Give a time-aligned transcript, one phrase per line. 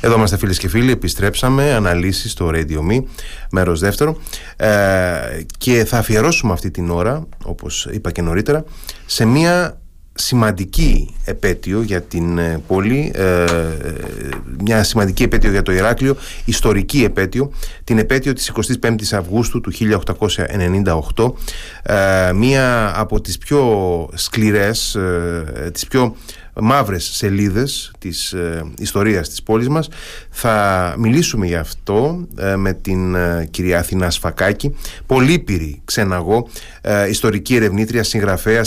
[0.00, 3.02] Εδώ είμαστε φίλες και φίλοι, επιστρέψαμε, αναλύσεις στο Radio Me,
[3.50, 4.16] μέρος δεύτερο.
[4.56, 4.68] Ε,
[5.58, 8.64] και θα αφιερώσουμε αυτή την ώρα, όπως είπα και νωρίτερα,
[9.06, 9.80] σε μια
[10.14, 13.44] σημαντική επέτειο για την ε, πόλη, ε,
[14.62, 17.52] μια σημαντική επέτειο για το Ηράκλειο, ιστορική επέτειο,
[17.84, 21.34] την επέτειο της 25ης Αυγούστου του 1898,
[21.82, 24.96] ε, μία από τις πιο σκληρές,
[25.72, 26.16] τις πιο
[26.62, 29.88] μαύρες σελίδες της ε, ιστορίας της πόλης μας.
[30.30, 34.76] Θα μιλήσουμε γι' αυτό ε, με την ε, κυρία Αθηνά Σφακάκη
[35.06, 36.48] πολύπυρη ξεναγώ
[36.80, 38.62] ε, ιστορική ερευνήτρια, συγγραφέα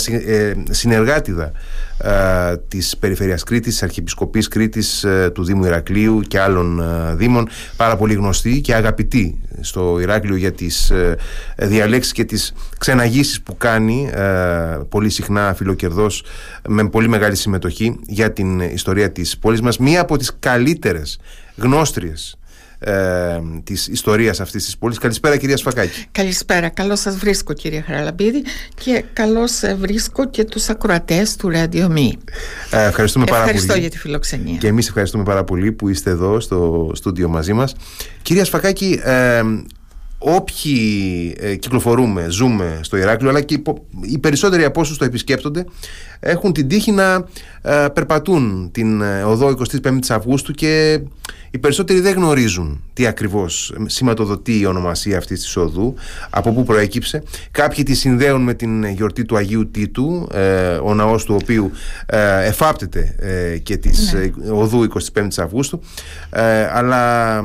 [0.70, 1.52] συνεργάτηδα
[1.98, 7.48] ε, της Περιφερειάς Κρήτης, της Αρχιεπισκοπής Κρήτης ε, του Δήμου Ηρακλείου και άλλων ε, δήμων.
[7.76, 10.92] Πάρα πολύ γνωστή και αγαπητή στο Ηράκλειο για τις
[11.56, 14.10] διαλέξεις και τις ξεναγήσεις που κάνει
[14.88, 16.24] πολύ συχνά φιλοκερδός
[16.68, 19.78] με πολύ μεγάλη συμμετοχή για την ιστορία της πόλης μας.
[19.78, 21.18] Μία από τις καλύτερες
[21.56, 22.36] γνώστριες
[22.84, 24.98] ε, της ιστορίας αυτής της πόλης.
[24.98, 26.04] Καλησπέρα κυρία Σφακάκη.
[26.12, 26.68] Καλησπέρα.
[26.68, 28.42] Καλώς σας βρίσκω κύριε Χαραλαμπίδη
[28.84, 32.10] και καλώς βρίσκω και τους ακροατές του Radio Me.
[32.70, 33.80] Ε, ευχαριστούμε πάρα Ευχαριστώ πολύ.
[33.80, 34.56] για τη φιλοξενία.
[34.56, 37.74] Και εμείς ευχαριστούμε πάρα πολύ που είστε εδώ στο στούντιο μαζί μας.
[38.22, 39.42] Κυρία Σφακάκη, ε,
[40.18, 43.62] όποιοι ε, κυκλοφορούμε, ζούμε στο Ηράκλειο, αλλά και
[44.00, 45.64] οι περισσότεροι από όσους το επισκέπτονται,
[46.20, 47.24] έχουν την τύχη να
[47.62, 51.00] ε, περπατούν την ε, οδό 25 Αυγούστου και
[51.54, 55.94] οι περισσότεροι δεν γνωρίζουν τι ακριβώς σηματοδοτεί η ονομασία αυτής της οδού,
[56.30, 57.22] από πού προέκυψε.
[57.50, 61.70] Κάποιοι τη συνδέουν με την γιορτή του Αγίου Τίτου, ε, ο ναός του οποίου
[62.06, 64.52] ε, εφάπτεται ε, και της ναι.
[64.52, 65.80] οδού 25 Αυγούστου.
[66.72, 67.42] αλλά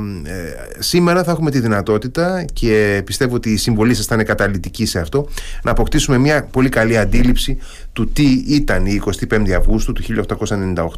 [0.79, 4.99] σήμερα θα έχουμε τη δυνατότητα και πιστεύω ότι η συμβολή σας θα είναι καταλητική σε
[4.99, 5.27] αυτό,
[5.63, 7.57] να αποκτήσουμε μια πολύ καλή αντίληψη
[7.93, 10.03] του τι ήταν η 25 Αυγούστου του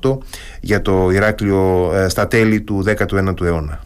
[0.02, 0.18] 1898
[0.62, 3.80] για το Ηράκλειο στα τέλη του 19ου αιώνα.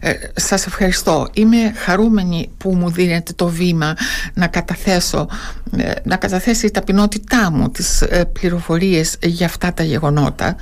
[0.00, 1.28] Ε, σας ευχαριστώ.
[1.32, 3.94] Είμαι χαρούμενη που μου δίνετε το βήμα
[4.34, 5.28] να καταθέσω
[5.76, 10.56] ε, να καταθέσει η ταπεινότητά μου τις ε, πληροφορίες για αυτά τα γεγονότα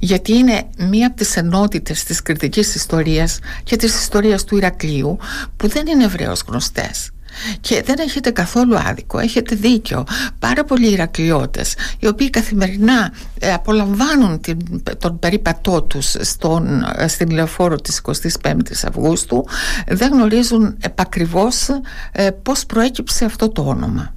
[0.00, 5.18] γιατί είναι μία από τις ενότητες της κριτικής ιστορίας και της ιστορίας του Ηρακλείου
[5.56, 7.10] που δεν είναι ευρέως γνωστές
[7.60, 10.04] και δεν έχετε καθόλου άδικο, έχετε δίκιο.
[10.38, 17.30] Πάρα πολλοί Ηρακλειώτες, οι οποίοι καθημερινά ε, απολαμβάνουν την, τον περίπατό τους στον, ε, στην
[17.30, 18.00] λεωφόρο της
[18.42, 19.46] 25ης Αυγούστου,
[19.86, 21.68] δεν γνωρίζουν επακριβώς
[22.12, 24.14] ε, πώς προέκυψε αυτό το όνομα.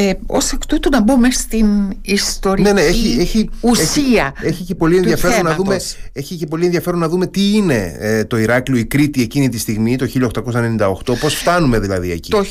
[0.00, 1.66] Ε, Ω εκ τούτου να μπούμε στην
[2.02, 5.76] ιστορική ναι, ναι, έχει, έχει, ουσία έχει, έχει, και πολύ ενδιαφέρον να δούμε,
[6.12, 9.58] έχει και πολύ ενδιαφέρον να δούμε τι είναι ε, το Ηράκλειο, η Κρήτη εκείνη τη
[9.58, 10.06] στιγμή το
[11.06, 12.44] 1898, πώς φτάνουμε δηλαδή εκεί; Το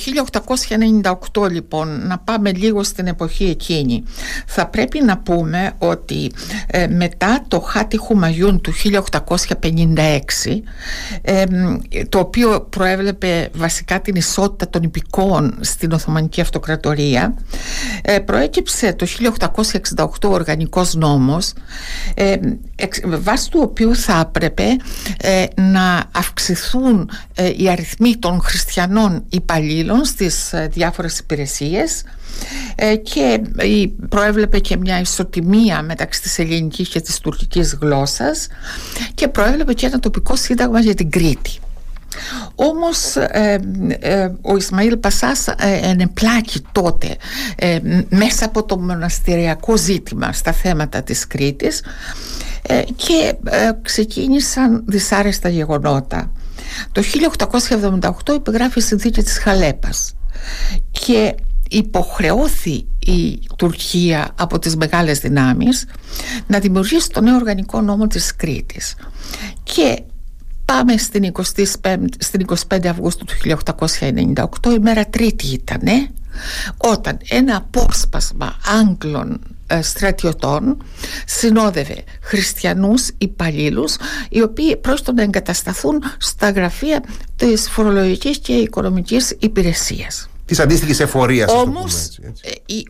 [1.34, 4.04] 1898 λοιπόν να πάμε λίγο στην εποχή εκείνη.
[4.48, 6.32] Θα πρέπει να πούμε ότι
[6.68, 8.74] ε, μετά το χάτι Χουμαγιούν του
[9.62, 10.00] 1856
[11.22, 11.44] ε,
[12.10, 17.37] το οποίο προέβλεπε βασικά την ισότητα των υπηκόων στην Οθωμανική Αυτοκρατία ε,
[18.26, 19.08] προέκυψε το
[19.96, 21.54] 1868 ο οργανικός νόμος
[22.14, 22.36] ε,
[23.04, 24.64] βάσει του οποίου θα έπρεπε
[25.18, 32.04] ε, να αυξηθούν ε, οι αριθμοί των χριστιανών υπαλλήλων στις διάφορες υπηρεσίες
[33.04, 33.42] και
[34.10, 38.48] προέβλεπε και μια ισοτιμία μεταξύ της ελληνικής και της τουρκικής γλώσσας
[39.14, 41.60] και προέβλεπε και ένα τοπικό σύνταγμα για την Κρήτη.
[42.56, 43.60] Όμως ε,
[44.00, 47.16] ε, ο Ισμαήλ Πασάς ε, ενεπλάκη τότε
[47.56, 47.80] ε,
[48.10, 51.84] μέσα από το μοναστηριακό ζήτημα στα θέματα της Κρήτης
[52.96, 53.36] και
[53.82, 56.32] ξεκίνησαν δυσάρεστα γεγονότα.
[56.92, 57.02] Το
[58.26, 60.16] 1878 υπεγράφει η συνθήκη της Χαλέπας
[60.92, 61.36] και
[61.70, 65.86] υποχρεώθη η Τουρκία από τις μεγάλες δυνάμεις
[66.48, 68.96] να δημιουργήσει το νέο οργανικό νόμο της Κρήτης
[69.64, 70.04] και
[70.74, 71.32] Πάμε στην,
[71.82, 76.10] 25, στην 25 Αυγούστου του 1898, η μέρα τρίτη ήτανε,
[76.78, 80.84] όταν ένα απόσπασμα Άγγλων ε, στρατιωτών
[81.26, 83.96] συνόδευε χριστιανούς υπαλλήλους
[84.30, 87.04] οι οποίοι πρόκειται να εγκατασταθούν στα γραφεία
[87.36, 91.52] της φορολογικής και οικονομικής υπηρεσίας της αντίστοιχης εφορίας.
[91.52, 92.20] Όμως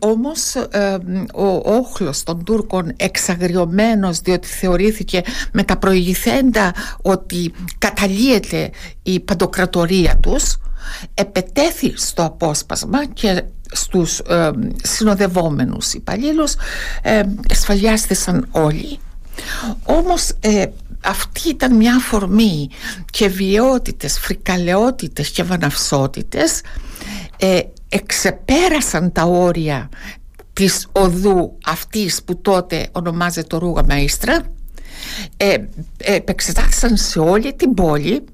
[0.00, 0.98] όμως, ε,
[1.34, 5.22] ο όχλος των Τούρκων εξαγριωμένος διότι θεωρήθηκε
[5.52, 8.70] με τα προηγηθέντα ότι καταλύεται
[9.02, 10.56] η παντοκρατορία τους
[11.14, 14.50] επετέθη στο απόσπασμα και στους ε,
[14.82, 16.54] συνοδευόμενους υπαλλήλους
[17.02, 18.98] ε, εσφαλιάστησαν όλοι
[19.84, 20.64] όμως ε,
[21.04, 22.68] αυτή ήταν μια αφορμή
[23.10, 26.60] και βιαιότητες, φρικαλαιότητες και βαναυσότητες
[27.38, 29.88] ε, εξεπέρασαν τα όρια
[30.52, 34.44] της οδού αυτής που τότε ονομάζεται Ρούγα Μαΐστρα
[35.36, 35.56] ε,
[35.98, 38.24] επεξετάθησαν σε όλη την πόλη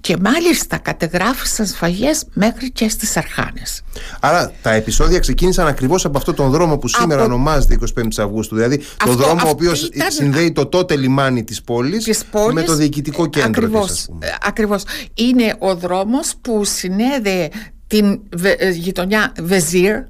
[0.00, 3.82] και μάλιστα κατεγράφησαν σφαγές μέχρι και στις Αρχάνες.
[4.20, 7.32] Άρα τα επεισόδια ξεκίνησαν ακριβώς από αυτόν τον δρόμο που σήμερα από...
[7.32, 10.10] ονομάζεται 25 Αυγούστου, δηλαδή τον δρόμο ο οποίος ήταν...
[10.10, 14.08] συνδέει το τότε λιμάνι της πόλης, της πόλης με το διοικητικό κέντρο ακριβώς, της,
[14.42, 14.82] Ακριβώς.
[15.14, 17.48] Είναι ο δρόμος που συνέδεε
[17.88, 20.02] την ε, γειτονιά Βεζίρ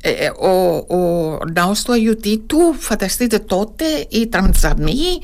[0.00, 5.18] ε, ε, ο, ο ναός του Αγίου Τίτου φανταστείτε τότε ήταν τζαμί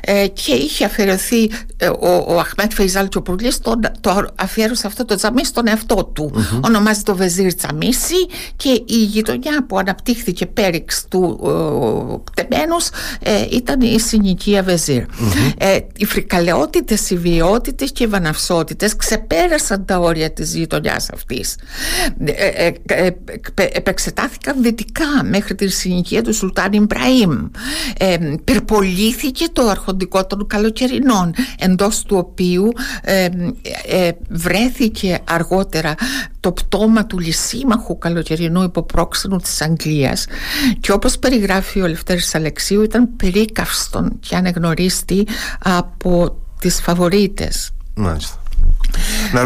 [0.00, 1.50] ε, και είχε αφαιρεθεί
[2.00, 6.32] ο, ο Αχμέτ Φεϊζάλ Τσοπουρλής το, το αφιέρωσε αυτό το τζαμί στον εαυτό του.
[6.34, 6.60] Mm-hmm.
[6.64, 8.26] ονομάζεται το Βεζίρ Τζαμίσι
[8.56, 11.40] και η γειτονιά που αναπτύχθηκε πέριξ του
[12.32, 12.88] κτεμένους
[13.50, 15.04] ήταν η συνοικία Βεζίρ.
[15.96, 21.56] Οι φρικαλαιότητες, οι βιαιότητες και οι βαναυσότητες ξεπέρασαν τα όρια της γειτονιάς αυτής
[23.78, 27.48] επεξετάθηκαν δυτικά μέχρι τη συνοικία του Σουλτάν Ιμπραήμ.
[27.98, 32.72] Ε, περπολήθηκε το αρχοντικό των καλοκαιρινών εντός του οποίου
[33.02, 33.28] ε,
[33.86, 35.94] ε, βρέθηκε αργότερα
[36.40, 40.26] το πτώμα του λυσίμαχου καλοκαιρινού υποπρόξενου της Αγγλίας.
[40.80, 45.26] Και όπως περιγράφει ο Λευτέρης Αλεξίου ήταν περίκαυστον και ανεγνωρίστη
[45.62, 47.70] από τις φαβορίτες.
[47.94, 48.38] Μάλιστα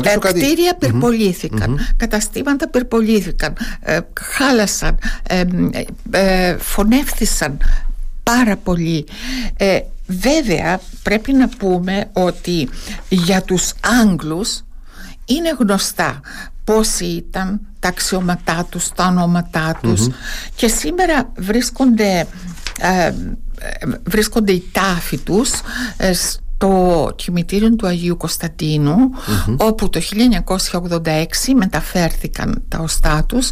[0.04, 0.78] ε, κτίρια
[1.96, 5.44] καταστήματα περπολίθηκαν, ε, χάλασαν, ε,
[6.10, 7.58] ε, φωνεύθησαν
[8.22, 9.06] πάρα πολύ.
[10.06, 12.68] βέβαια πρέπει να πούμε ότι
[13.08, 13.72] για τους
[14.02, 14.62] Άγγλους
[15.24, 16.20] είναι γνωστά
[16.64, 20.08] πόσοι ήταν τα αξιώματά τους, τα ονόματά τους.
[20.54, 22.26] Και σήμερα βρίσκονται,
[24.04, 25.50] βρίσκονται οι τάφοι τους
[26.62, 28.16] το κημητήριο του Αγίου
[29.56, 30.00] όπου το
[30.70, 31.00] 1986
[31.56, 33.50] μεταφέρθηκαν τα οστά τους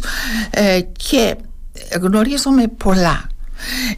[0.49, 0.79] ε,
[1.09, 1.35] και
[2.01, 3.29] γνωρίζουμε πολλά.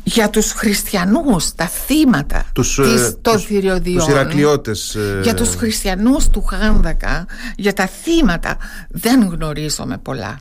[0.04, 3.45] Για τους χριστιανούς τα θύματα τους, της, ε, των τους,
[3.83, 5.19] τους ε...
[5.24, 7.25] για τους χριστιανούς του Χάνδακα
[7.56, 8.57] για τα θύματα
[8.89, 10.39] δεν γνωρίζουμε πολλά.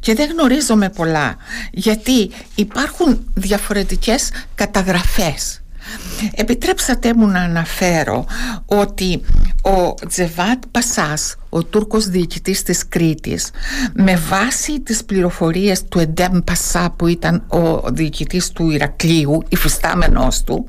[0.00, 1.36] Και δεν γνωρίζουμε πολλά
[1.72, 5.63] γιατί υπάρχουν διαφορετικές καταγραφές
[6.34, 8.26] Επιτρέψατε μου να αναφέρω
[8.66, 9.20] ότι
[9.62, 13.50] ο Τζεβάτ Πασάς, ο Τούρκος διοικητής της Κρήτης,
[13.94, 20.68] με βάση τις πληροφορίες του Εντέμ Πασά που ήταν ο διοικητής του Ηρακλείου, υφιστάμενος του,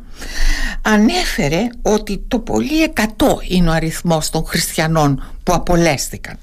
[0.81, 6.37] ανέφερε ότι το πολύ εκατό είναι ο αριθμός των χριστιανών που απολέστηκαν.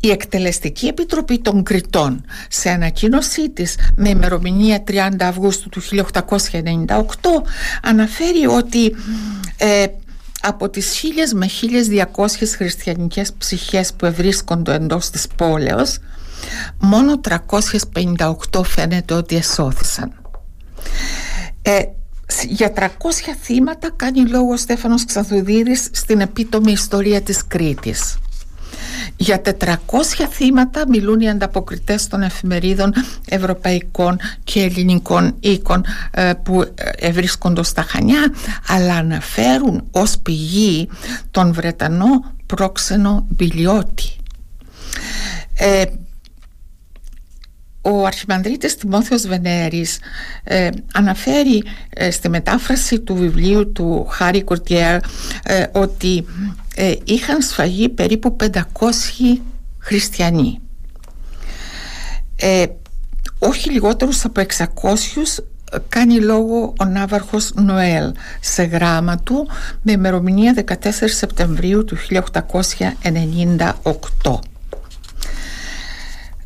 [0.00, 6.30] Η Εκτελεστική Επιτροπή των Κριτών σε ανακοίνωσή της με ημερομηνία 30 Αυγούστου του 1898
[7.82, 8.94] αναφέρει ότι
[9.56, 9.86] ε,
[10.42, 11.48] από τις 1000 με
[12.16, 12.26] 1200
[12.56, 15.98] χριστιανικές ψυχές που ευρίσκονται εντός της πόλεως
[16.78, 17.20] μόνο
[18.48, 20.12] 358 φαίνεται ότι εσώθησαν.
[21.62, 21.80] Ε,
[22.48, 22.88] για 300
[23.42, 28.18] θύματα κάνει λόγο ο Στέφανος Ξαθουδίδης στην επίτομη ιστορία της Κρήτης.
[29.16, 29.74] Για 400
[30.30, 32.92] θύματα μιλούν οι ανταποκριτές των εφημερίδων
[33.28, 36.64] ευρωπαϊκών και ελληνικών οίκων ε, που
[36.96, 38.32] ε, βρίσκονται στα Χανιά
[38.68, 40.88] αλλά αναφέρουν ως πηγή
[41.30, 44.10] τον Βρετανό πρόξενο Μπιλιώτη.
[45.54, 45.84] Ε,
[47.86, 49.98] ο Αρχιμανδρίτης Τιμόθεος Βενέρης
[50.44, 51.62] ε, αναφέρει
[52.10, 55.00] στη μετάφραση του βιβλίου του Χάρη Κορτιέρ
[55.72, 56.24] ότι
[56.78, 58.60] ε, είχαν σφαγεί περίπου 500
[59.78, 60.60] χριστιανοί.
[62.36, 62.66] Ε,
[63.38, 64.64] όχι λιγότερους από 600
[65.72, 69.48] ε, κάνει λόγο ο Ναύαρχος Νοέλ σε γράμμα του
[69.82, 71.96] με ημερομηνία 14 Σεπτεμβρίου του
[74.22, 74.38] 1898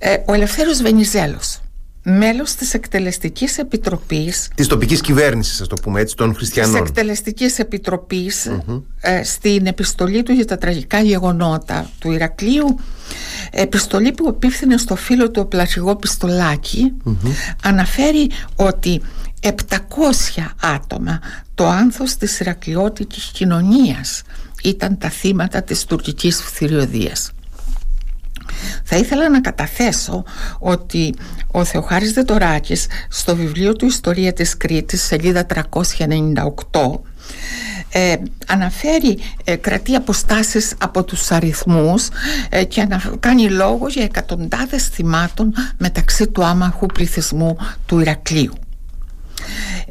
[0.02, 1.61] ε, ο Ελευθέρος Βενιζέλος
[2.02, 6.80] μέλος της Εκτελεστικής Επιτροπής της τοπικής κυβέρνησης, ας το πούμε έτσι, των χριστιανών.
[6.80, 7.59] Της Εκτελεστικής
[9.00, 12.78] ε, στην επιστολή του για τα τραγικά γεγονότα του Ηρακλείου.
[13.50, 15.99] Επιστολή που επίφθηνε στο φίλο του ο Πλασιγό
[17.62, 19.02] αναφέρει ότι
[19.42, 19.49] 700
[20.61, 21.21] άτομα
[21.54, 24.23] το άνθος της Ηρακλειώτικης κοινωνίας
[24.62, 27.33] ήταν τα θύματα της τουρκικής φθηριωδίας
[28.85, 30.25] θα ήθελα να καταθέσω
[30.59, 31.14] ότι
[31.50, 37.00] ο Θεοχάρης Δετοράκης στο βιβλίο του «Ιστορία της Κρήτης» σελίδα 398
[37.93, 42.09] ε, αναφέρει, ε, κρατεί αποστάσεις από τους αριθμούς
[42.49, 42.88] ε, και
[43.21, 48.52] κάνει λόγο για εκατοντάδες θυμάτων μεταξύ του άμαχου πληθυσμού του Ηρακλείου.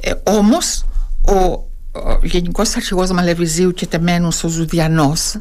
[0.02, 0.86] Ε, όμως
[1.28, 1.69] ο ο
[2.24, 5.36] Γενικός Αρχηγός Μαλεβιζίου και τεμένους ο Ζουδιανός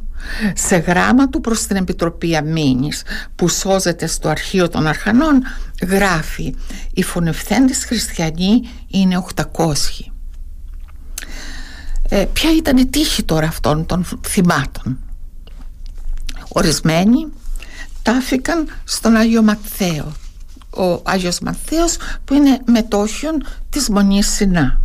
[0.54, 3.02] σε γράμμα του προς την Επιτροπή Αμήνης
[3.36, 5.42] που σώζεται στο αρχείο των Αρχανών
[5.86, 6.54] γράφει
[6.94, 9.44] «Οι φωνευθέντες χριστιανοί είναι 800».
[12.08, 14.98] ε, ποια ήταν η τύχη τώρα αυτών των θυμάτων;
[16.48, 17.26] Ορισμένοι
[18.02, 20.12] τάφηκαν στον Άγιο Μαθαίο.
[20.70, 24.80] Ο Άγιος Μαθαίος που είναι μετόχιον της Μονής Σινά.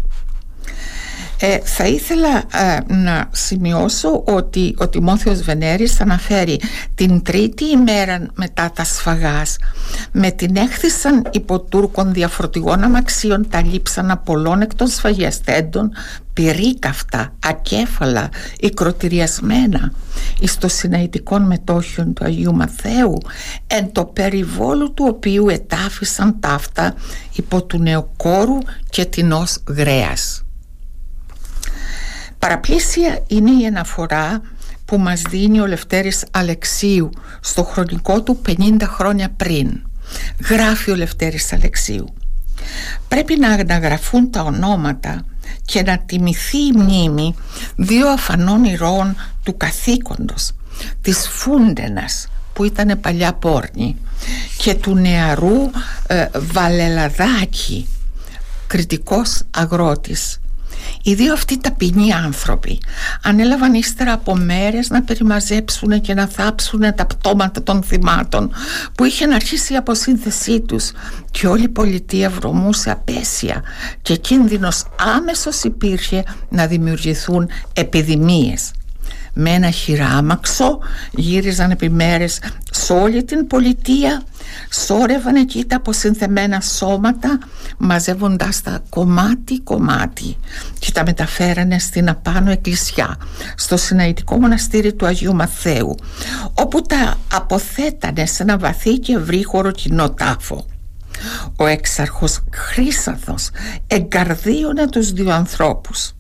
[1.46, 6.60] Ε, θα ήθελα ε, να σημειώσω ότι ο Τιμόθεος Βενέρης αναφέρει
[6.96, 9.58] την τρίτη ημέρα μετά τα σφαγάς
[10.12, 15.92] με την έκθεσαν υπό Τούρκων διαφορετικών αμαξίων τα λείψανα πολλών εκ των σφαγιαστέντων
[16.34, 19.92] πυρίκαυτα, ακέφαλα, οικροτηριασμένα
[20.40, 23.18] εις το συναϊτικών μετόχιων του Αγίου Μαθαίου
[23.68, 26.94] εν το περιβόλου του οποίου ετάφησαν ταύτα
[27.34, 28.58] υπό του νεοκόρου
[28.90, 30.43] και τεινός γρέας.
[32.44, 34.42] Παραπλήσια είναι η αναφορά
[34.86, 37.10] που μας δίνει ο Λευτέρης Αλεξίου
[37.40, 39.82] στο χρονικό του 50 χρόνια πριν.
[40.50, 42.14] Γράφει ο Λευτέρης Αλεξίου.
[43.08, 45.26] Πρέπει να αναγραφούν τα ονόματα
[45.66, 47.36] και να τιμηθεί η μνήμη
[47.76, 50.52] δύο αφανών ηρώων του καθήκοντος
[51.02, 53.98] της Φούντενας που ήταν παλιά πόρνη
[54.58, 55.70] και του νεαρού
[56.08, 57.88] ε, Βαλελαδάκη
[58.68, 60.38] κριτικός αγρότης
[61.04, 62.80] οι δύο αυτοί ταπεινοί άνθρωποι
[63.24, 68.52] ανέλαβαν ύστερα από μέρες να περιμαζέψουν και να θάψουν τα πτώματα των θυμάτων
[68.96, 70.92] που είχαν αρχίσει η αποσύνθεσή τους
[71.32, 73.64] και όλη η πολιτεία βρωμούσε απέσια
[74.02, 74.84] και κίνδυνος
[75.16, 78.72] άμεσος υπήρχε να δημιουργηθούν επιδημίες.
[79.34, 80.80] Με ένα χειράμαξο
[81.12, 82.40] γύριζαν επί μέρες
[82.72, 84.24] σε όλη την πολιτεία
[84.72, 87.40] σόρευαν εκεί τα αποσυνθεμένα σώματα
[87.78, 90.38] μαζεύοντας τα κομμάτι κομμάτι
[90.80, 93.18] και τα μεταφέρανε στην απάνω εκκλησιά
[93.56, 95.96] στο Συναϊτικό Μοναστήρι του Αγίου Μαθαίου
[96.54, 100.66] όπου τα αποθέτανε σε ένα βαθύ και ευρύχωρο κοινό τάφο.
[101.56, 103.50] Ο έξαρχος Χρύσαθος
[103.88, 106.12] εγκαρδίωνε τους δύο ανθρώπους.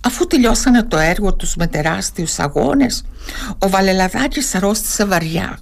[0.00, 3.04] Αφού τελειώσανε το έργο τους με τεράστιους αγώνες
[3.58, 5.58] ο Βαλελαδάκης αρρώστησε βαριά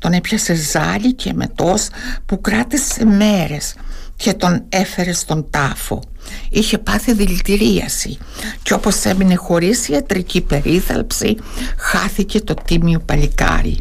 [0.00, 1.88] τον έπιασε ζάλι και μετός
[2.26, 3.74] που κράτησε μέρες
[4.16, 6.02] και τον έφερε στον τάφο.
[6.50, 8.18] Είχε πάθει δηλητηρίαση
[8.62, 11.36] και όπως έμεινε χωρίς ιατρική περίθαλψη
[11.76, 13.78] χάθηκε το τίμιο παλικάρι.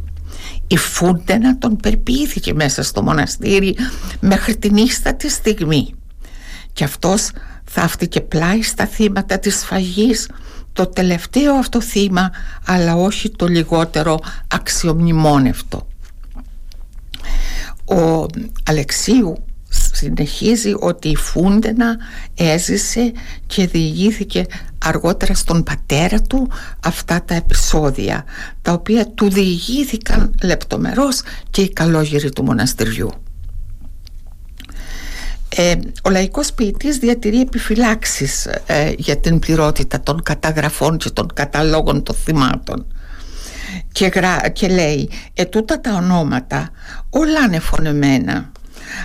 [0.67, 3.75] Η Φούντενα τον περποιήθηκε μέσα στο μοναστήρι
[4.19, 5.93] μέχρι την ίστατη στιγμή.
[6.73, 7.29] Και αυτός
[7.63, 10.29] θαύτηκε πλάι στα θύματα της φαγής
[10.73, 12.31] το τελευταίο αυτό θύμα
[12.65, 15.88] αλλά όχι το λιγότερο αξιομνημόνευτο
[17.85, 18.25] ο
[18.65, 21.97] Αλεξίου συνεχίζει ότι η Φούντενα
[22.35, 23.11] έζησε
[23.47, 24.45] και διηγήθηκε
[24.85, 26.51] αργότερα στον πατέρα του
[26.83, 28.25] αυτά τα επεισόδια
[28.61, 33.11] τα οποία του διηγήθηκαν λεπτομερώς και οι καλόγεροι του μοναστηριού.
[35.55, 42.03] Ε, ο λαϊκός ποιητής διατηρεί επιφυλάξεις ε, για την πληρότητα των καταγραφών και των καταλόγων
[42.03, 42.85] των θυμάτων
[43.91, 46.69] και, γρα, και λέει «Ετούτα τα ονόματα
[47.10, 48.51] όλα είναι φωνεμένα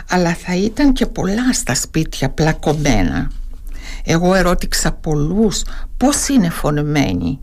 [0.09, 3.31] αλλά θα ήταν και πολλά στα σπίτια πλακωμένα
[4.05, 5.63] εγώ ερώτηξα πολλούς
[5.97, 7.39] πώς είναι φωνεμένοι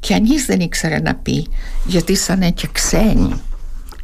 [0.00, 1.48] και ανείς δεν ήξερε να πει
[1.84, 3.40] γιατί σαν και ξένοι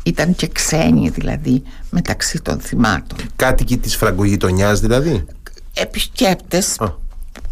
[0.02, 5.24] ήταν και ξένοι δηλαδή μεταξύ των θυμάτων Κάτοικοι της φραγκογειτονιάς δηλαδή;
[5.74, 6.76] Επισκέπτες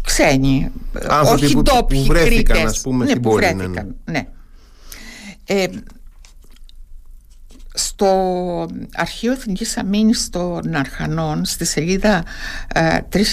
[0.03, 0.71] ξένοι
[1.07, 2.63] Άνθρωποι όχι που, ντόπιοι που βρέθηκαν κρίτες.
[2.63, 4.27] ας πούμε ναι, στην που πόλη ναι, βρέθηκαν, ναι.
[5.45, 5.65] Ε,
[7.73, 8.07] στο
[8.93, 12.23] Αρχείο Εθνικής Αμήνης των Αρχανών στη σελίδα
[12.73, 13.23] ε, 3977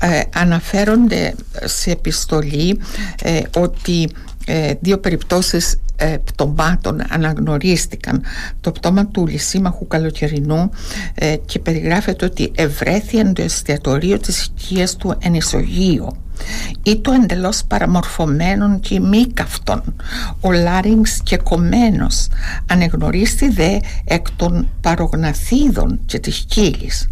[0.00, 1.34] ε, αναφέρονται
[1.64, 2.80] σε επιστολή
[3.22, 4.08] ε, ότι
[4.46, 8.22] ε, δύο περιπτώσεις ε, πτωμάτων αναγνωρίστηκαν.
[8.60, 10.70] Το πτώμα του Λυσίμαχου Καλοκαιρινού
[11.14, 16.16] ε, και περιγράφεται ότι ευρέθη το εστιατορείο της οικίας του εν ισογείο
[16.82, 19.82] ή το εντελώς παραμορφωμένων και μη καυτών
[20.40, 22.28] ο Λάρινγκς και κομμένος
[22.66, 27.08] ανεγνωρίστη δε εκ των παρογναθίδων και της κύλης.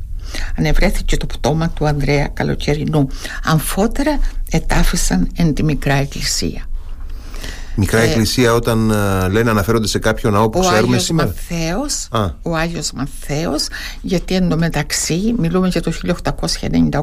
[0.58, 3.08] Ανεβρέθηκε το πτώμα του Ανδρέα Καλοκαιρινού.
[3.44, 4.18] Αμφότερα
[4.50, 6.62] ετάφησαν εν τη μικρά εκκλησία
[7.74, 11.28] Μικρά ε, εκκλησία όταν uh, λένε αναφέρονται σε κάποιο ναό που ο ξέρουμε Άγιος σήμερα.
[11.28, 12.08] Μαθαίος,
[12.42, 13.66] ο Άγιος Μαθαίος
[14.00, 15.92] γιατί εντωμεταξύ μιλούμε για το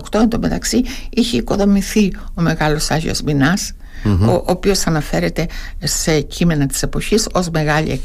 [0.08, 3.74] 1898 εντωμεταξύ είχε οικοδομηθεί ο μεγάλος Άγιος Μινάς
[4.06, 5.48] ο, ο οποίος αναφέρεται
[5.84, 8.01] σε κείμενα της εποχής ως μεγάλη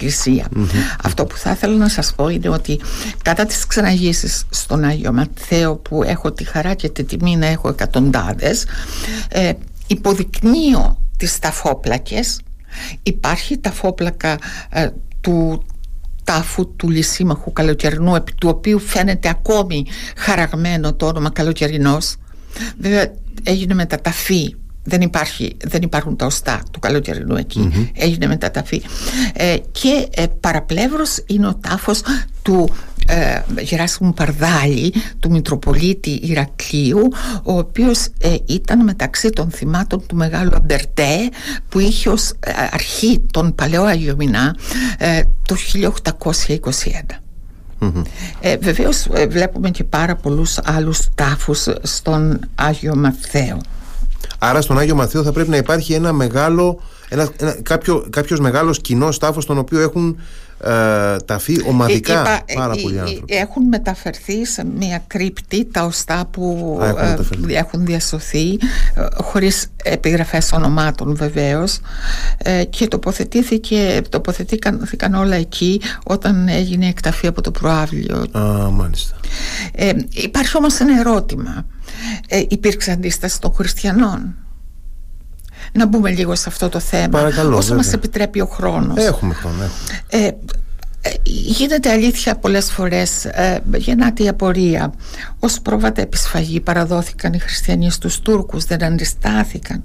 [1.04, 2.80] Αυτό που θα ήθελα να σας πω είναι ότι
[3.22, 7.68] κατά τις ξαναγήσεις στον Άγιο Μαθαίο που έχω τη χαρά και τη τιμή να έχω
[7.68, 8.66] εκατοντάδες
[9.28, 9.52] ε,
[9.86, 12.40] υποδεικνύω τις ταφόπλακες
[13.02, 14.38] Υπάρχει ταφόπλακα
[14.70, 14.88] ε,
[15.20, 15.64] του
[16.24, 22.16] τάφου του λυσίμαχου καλοκαιρινού επί του οποίου φαίνεται ακόμη χαραγμένο το όνομα καλοκαιρινός.
[22.78, 24.54] Βέβαια έγινε μεταταφή
[24.86, 27.36] δεν, υπάρχει, δεν υπάρχουν τα οστά του καλοκαιρινού
[27.92, 28.82] έγινε μεταταφή.
[29.34, 32.02] Ε, και ε, παραπλεύρος είναι ο τάφος
[32.42, 32.70] του
[33.08, 37.12] ε, Γεράσιμου Παρδάλη του Μητροπολίτη Ηρακλείου
[37.42, 41.28] ο οποίος ε, ήταν μεταξύ των θυμάτων του Μεγάλου Αμπερτέ
[41.68, 44.56] που είχε ως ε, αρχή τον Παλαιό Αγιομηνά
[45.42, 45.56] το
[46.20, 46.62] 1821
[47.80, 48.02] mm
[48.40, 53.60] Ε, βεβαίως βλέπουμε και πάρα πολλούς άλλους τάφους στον Άγιο Μαθαίο
[54.38, 58.80] Άρα στον Άγιο Μαθαίο θα πρέπει να υπάρχει ένα μεγάλο, ένα, ένα, κάποιο, κάποιος μεγάλος
[58.80, 60.16] κοινός τάφος στον οποίο έχουν
[60.60, 63.34] ε, ταφεί ομαδικά ε, πάρα ε, πολλοί άνθρωποι.
[63.34, 66.78] Έχουν μεταφερθεί σε μια κρύπτη τα οστά που
[67.48, 68.58] έχουν, διασωθεί
[69.22, 71.80] χωρίς επιγραφές ονομάτων βεβαίως
[72.70, 78.26] και τοποθετήθηκε, τοποθετήθηκαν όλα εκεί όταν έγινε η εκταφή από το προάβλιο.
[78.32, 78.40] Α,
[78.70, 79.16] μάλιστα.
[80.10, 81.66] υπάρχει όμως ένα ερώτημα.
[82.48, 84.34] Υπήρξε αντίσταση των χριστιανών.
[85.72, 87.08] Να μπούμε λίγο σε αυτό το θέμα.
[87.08, 89.04] Παρακαλώ, όσο μας επιτρέπει ο χρόνος.
[89.04, 89.70] Έχουμε χρόνο έχουμε.
[90.08, 90.30] Ε,
[91.06, 94.92] ε, γίνεται αλήθεια πολλές φορές ε, γεννάται η απορία.
[95.38, 99.82] Ως πρόβατα επισφαγή παραδόθηκαν οι χριστιανοί στους Τούρκους δεν αντιστάθηκαν.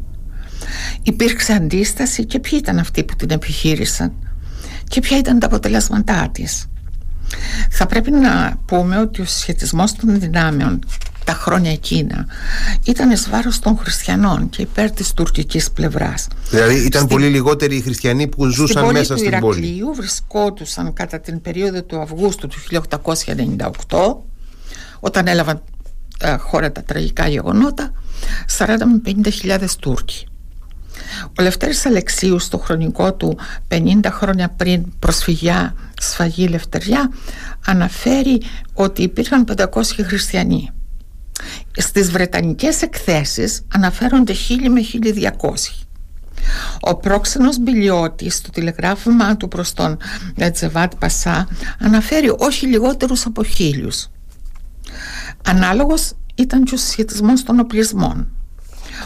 [1.01, 4.13] Υπήρξε αντίσταση και ποιοι ήταν αυτοί που την επιχείρησαν
[4.87, 6.65] και ποια ήταν τα αποτελέσματά της.
[7.69, 10.79] Θα πρέπει να πούμε ότι ο συσχετισμός των δυνάμεων
[11.31, 12.25] τα χρόνια εκείνα
[12.83, 16.27] ήταν εις βάρος των χριστιανών και υπέρ της τουρκικής πλευράς.
[16.49, 19.65] Δηλαδή ήταν πολύ λιγότεροι οι χριστιανοί που ζούσαν στην μέσα στην πόλη.
[19.65, 22.57] Στην πόλη βρισκόντουσαν κατά την περίοδο του Αυγούστου του
[23.89, 24.15] 1898
[24.99, 25.61] όταν έλαβαν
[26.19, 27.91] ε, χώρα τα τραγικά γεγονότα
[28.57, 29.13] 40 με
[29.59, 30.25] 50 Τούρκοι.
[31.39, 37.11] Ο Λευτέρης Αλεξίους στο χρονικό του 50 χρόνια πριν προσφυγιά σφαγή Λευτεριά
[37.65, 38.41] αναφέρει
[38.73, 39.65] ότι υπήρχαν 500
[40.05, 40.69] χριστιανοί
[41.77, 45.81] στις Βρετανικές εκθέσεις αναφέρονται 1000 με 1200
[46.79, 49.97] ο πρόξενος Μπιλιώτης στο τηλεγράφημά του προς τον
[50.53, 51.47] Τζεβάτ Πασά
[51.79, 54.07] αναφέρει όχι λιγότερους από χίλιους.
[55.45, 58.27] Ανάλογος ήταν και ο συσχετισμός των οπλισμών.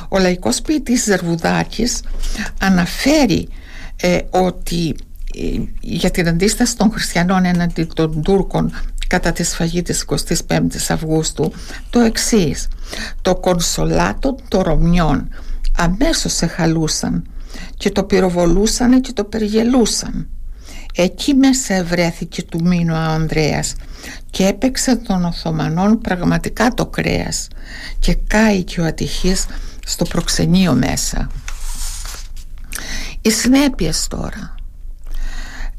[0.10, 2.02] Ο λαϊκός ποιητής Ζερβουδάκης
[2.60, 3.47] αναφέρει
[3.95, 4.95] ε, ότι
[5.36, 8.71] ε, για την αντίσταση των χριστιανών έναντι των Τούρκων
[9.08, 11.54] κατά τη σφαγή της 25ης Αυγούστου
[11.89, 12.68] το εξής.
[13.22, 15.30] Το κονσολάτο των Ρωμιών
[15.78, 17.28] αμέσως εχαλούσαν
[17.78, 20.28] και το πυροβολούσαν και το περιγελούσαν.
[20.98, 23.76] Εκεί μέσα ευρέθηκε του μήνου ο Ανδρέας
[24.30, 27.48] και έπαιξε των Οθωμανών πραγματικά το κρέας
[28.00, 29.46] και κάει και ο ατυχής
[29.86, 31.30] στο προξενείο μέσα.
[33.22, 34.56] Οι συνέπειες τώρα.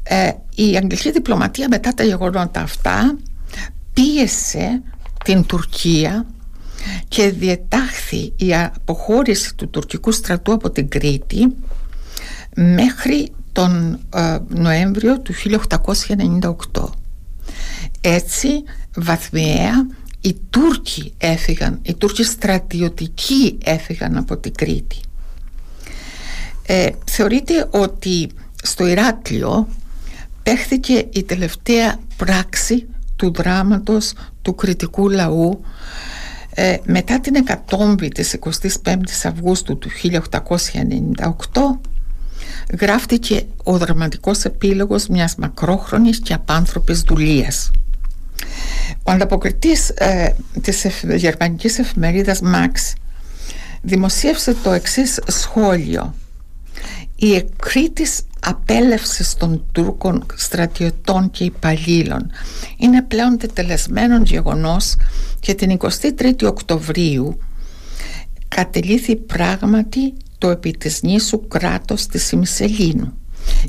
[0.03, 3.17] Ε, η αγγλική διπλωματία μετά τα γεγονότα αυτά
[3.93, 4.81] πίεσε
[5.23, 6.25] την Τουρκία
[7.07, 11.55] και διετάχθη η αποχώρηση του τουρκικού στρατού από την Κρήτη
[12.55, 15.33] μέχρι τον ε, Νοέμβριο του
[16.73, 16.83] 1898
[18.01, 18.63] έτσι
[18.95, 19.87] βαθμιαία
[20.21, 24.97] οι Τούρκοι έφυγαν οι Τούρκοι στρατιωτικοί έφυγαν από την Κρήτη.
[26.65, 28.29] Ε, θεωρείται ότι
[28.63, 29.67] στο Ηράκλειο
[30.47, 35.61] παίχθηκε η τελευταία πράξη του δράματος του κριτικού λαού
[36.49, 40.19] ε, μετά την εκατόμβη της 25ης Αυγούστου του 1898
[42.79, 47.71] γράφτηκε ο δραματικός επίλογος μιας μακρόχρονης και απάνθρωπης δουλείας.
[49.03, 52.93] Ο ανταποκριτής ε, της γερμανικής εφημερίδας Max
[53.81, 56.13] δημοσίευσε το εξής σχόλιο
[57.15, 62.31] η εκκρίτης απέλευσης των Τούρκων στρατιωτών και υπαλλήλων
[62.77, 64.95] είναι πλέον τετελεσμένο γεγονός
[65.39, 67.37] και την 23η Οκτωβρίου
[68.47, 73.13] κατελήθη πράγματι το επί της νήσου κράτος της Ημισελήνου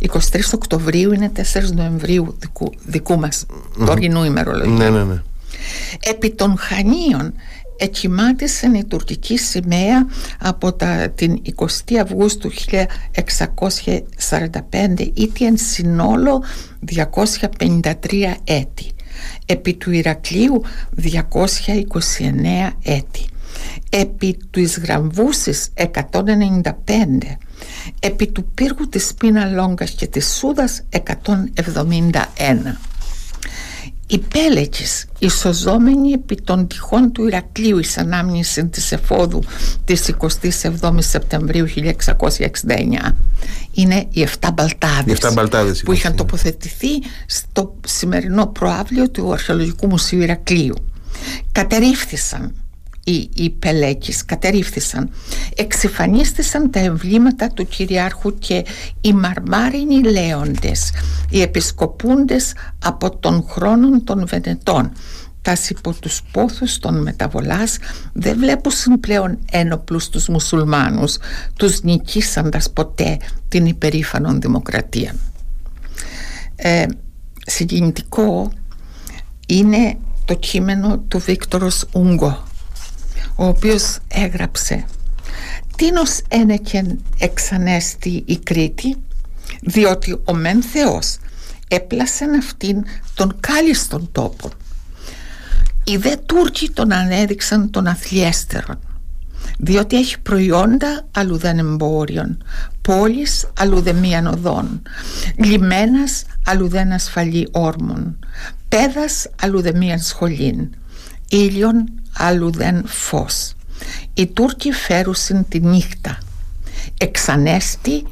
[0.09, 0.19] 23
[0.55, 1.43] Οκτωβρίου είναι 4
[1.75, 3.87] Νοεμβρίου δικού, δικού μας mm-hmm.
[3.87, 5.23] τωρινού ημερολογίου ναι, ναι, ναι.
[6.01, 7.33] επί των Χανίων
[7.79, 10.07] εκκυμάτισε η τουρκική σημαία
[10.39, 11.67] από τα, την 20
[12.03, 12.51] Αυγούστου
[14.31, 16.45] 1645 ήτι εν συνόλο
[16.97, 17.93] 253
[18.45, 18.91] έτη.
[19.47, 20.63] Επί του Ηρακλείου
[21.03, 23.25] 229 έτη.
[23.91, 26.71] Επί του Ισγραμβούσης 195
[28.01, 32.88] επί του πύργου της Πίνα Λόγκας και της Σούδας 171
[34.11, 39.43] οι Πέλεκες, ισοζόμενοι επί των τυχών του Ηρακλείου εις ανάμνηση της εφόδου
[39.85, 43.15] της 27 Σεπτεμβρίου 1669
[43.73, 46.89] είναι οι 7 μπαλτάδες, οι 7 μπαλτάδες που είχαν τοποθετηθεί
[47.27, 50.75] στο σημερινό προάβλιο του Αρχαιολογικού Μουσείου Ηρακλείου.
[51.53, 52.55] Κατερρίφθησαν
[53.09, 55.11] οι, οι Πελέκης κατερρίφθησαν.
[55.57, 58.65] Εξυφανίστησαν τα εμβλήματα του Κυριάρχου και
[59.01, 60.93] οι μαρμάρινοι λέοντες,
[61.31, 62.53] οι επισκοπούντες
[62.85, 64.93] από τον χρόνο των Βενετών.
[65.43, 67.79] Τάση υπό τους πόθους των μεταβολάς
[68.13, 71.19] δεν βλέπουν πλέον ένοπλους τους μουσουλμάνους
[71.57, 73.17] τους νικήσαντας ποτέ
[73.49, 75.15] την υπερήφανον δημοκρατία.
[76.57, 76.87] Ε,
[77.47, 78.53] συγκινητικό
[79.47, 82.48] είναι το κείμενο του Βίκτορος Ούγκο
[83.39, 84.85] ο οποίος έγραψε
[85.77, 88.97] «Τίνος ένεκεν εξανέστη η Κρήτη
[89.61, 91.17] διότι ο μεν Θεός
[91.69, 94.51] έπλασεν αυτήν τον κάλιστον τόπο
[95.85, 98.79] οι δε Τούρκοι τον ανέδειξαν τον αθλιέστερον
[99.59, 102.45] διότι έχει προϊόντα αλλού δεν εμπόριον
[102.83, 104.83] πόλεις αλλού δεν μίαν οδόν
[105.37, 108.19] λιμένας αλλού δεν ασφαλή όρμων
[108.69, 110.71] πέδας αλλού δεν μίαν σχολήν
[111.29, 113.53] ήλιον αλλού δεν φως.
[114.15, 116.19] Οι Τούρκοι φέρουσιν τη νύχτα.
[116.99, 118.05] Εξανέστη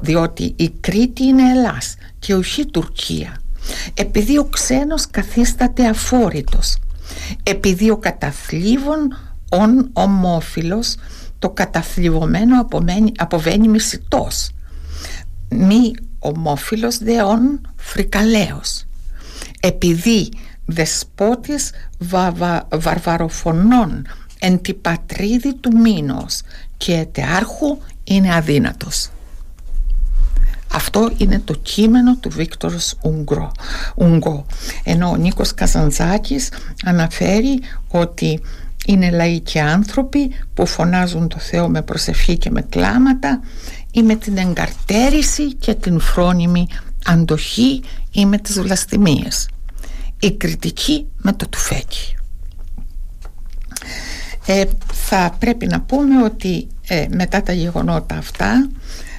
[0.00, 3.40] διότι η Κρήτη είναι Ελλάς και όχι Τουρκία.
[3.94, 6.76] Επειδή ο ξένος καθίσταται αφόρητος
[7.42, 9.16] επειδή ο καταθλίβων
[9.50, 10.96] ον ομόφιλος
[11.38, 14.50] το καταθλιβωμένο αποβαίνει, αποβαίνει μισητός.
[15.48, 18.84] Μη ομόφιλος δε ον φρικαλαίος.
[19.60, 20.28] Επειδή
[20.68, 22.32] δεσπότης βα,
[22.74, 24.06] βαρβαροφωνών
[24.38, 26.40] εν τη πατρίδη του μήνος
[26.76, 29.10] και ετεάρχου είναι αδύνατος
[30.72, 32.94] αυτό είναι το κείμενο του Βίκτορος
[33.94, 34.44] Ουγγό.
[34.84, 36.48] Ενώ ο Νίκος Καζαντζάκης
[36.84, 38.40] αναφέρει ότι
[38.86, 43.40] είναι λαϊκοί άνθρωποι που φωνάζουν το Θεό με προσευχή και με κλάματα
[43.90, 46.66] ή με την εγκαρτέρηση και την φρόνιμη
[47.06, 49.48] αντοχή ή με τις βλαστημίες.
[50.20, 52.16] Η κριτική με το τουφέκι.
[54.46, 58.68] Ε, θα πρέπει να πούμε ότι ε, μετά τα γεγονότα αυτά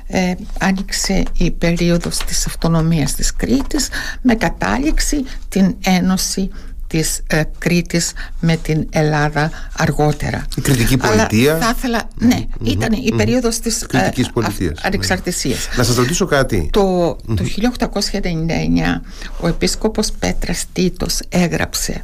[0.08, 3.90] ε, άνοιξε η περίοδος της αυτονομίας της Κρήτης
[4.22, 6.50] με κατάληξη την ένωση
[6.90, 10.46] της ε, Κρήτης με την Ελλάδα αργότερα.
[10.58, 11.56] Η κριτική πολιτείας.
[11.56, 15.68] Αλλά θα ήθελα, ναι, ήταν η περίοδος της κριτικής ε, πολιτείας, ανεξαρτησίας.
[15.78, 16.70] Να σας ρωτήσω κάτι.
[16.72, 19.02] Το, το 1899
[19.40, 22.04] ο επίσκοπος Πέτρας Τίτος έγραψε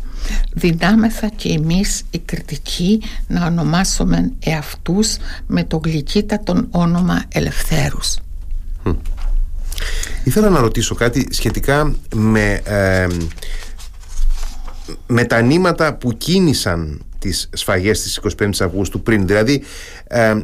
[0.53, 5.17] δυνάμεθα και εμείς οι κριτικοί να ονομάσουμε εαυτούς
[5.47, 8.17] με το γλυκύτατον όνομα ελευθέρους.
[10.23, 12.61] Ήθελα να ρωτήσω κάτι σχετικά με,
[15.07, 19.27] με τα νήματα που κίνησαν τις σφαγές της 25 Αυγούστου πριν.
[19.27, 19.61] Δηλαδή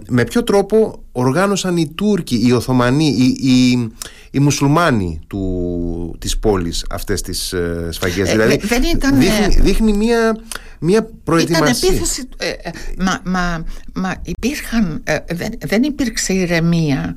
[0.10, 3.90] με ποιο τρόπο οργάνωσαν οι Τούρκοι, οι Οθωμανοί οι, οι,
[4.32, 9.94] οι μουσουλμάνοι του, της πόλης αυτές τις ε, σφαγές; Ε, δηλαδή δεν ήταν, δείχνει, δείχνει
[9.94, 10.36] μια
[10.84, 11.76] μια προετοιμασία.
[11.76, 17.15] Ήταν επίθεση, ε, ε, μα, μα, μα υπήρχαν, ε, δεν, δεν υπήρξε ηρεμία.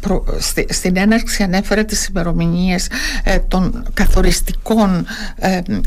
[0.00, 2.86] προ, στη, στην έναρξη ανέφερε τις ημερομηνίες
[3.48, 5.06] των καθοριστικών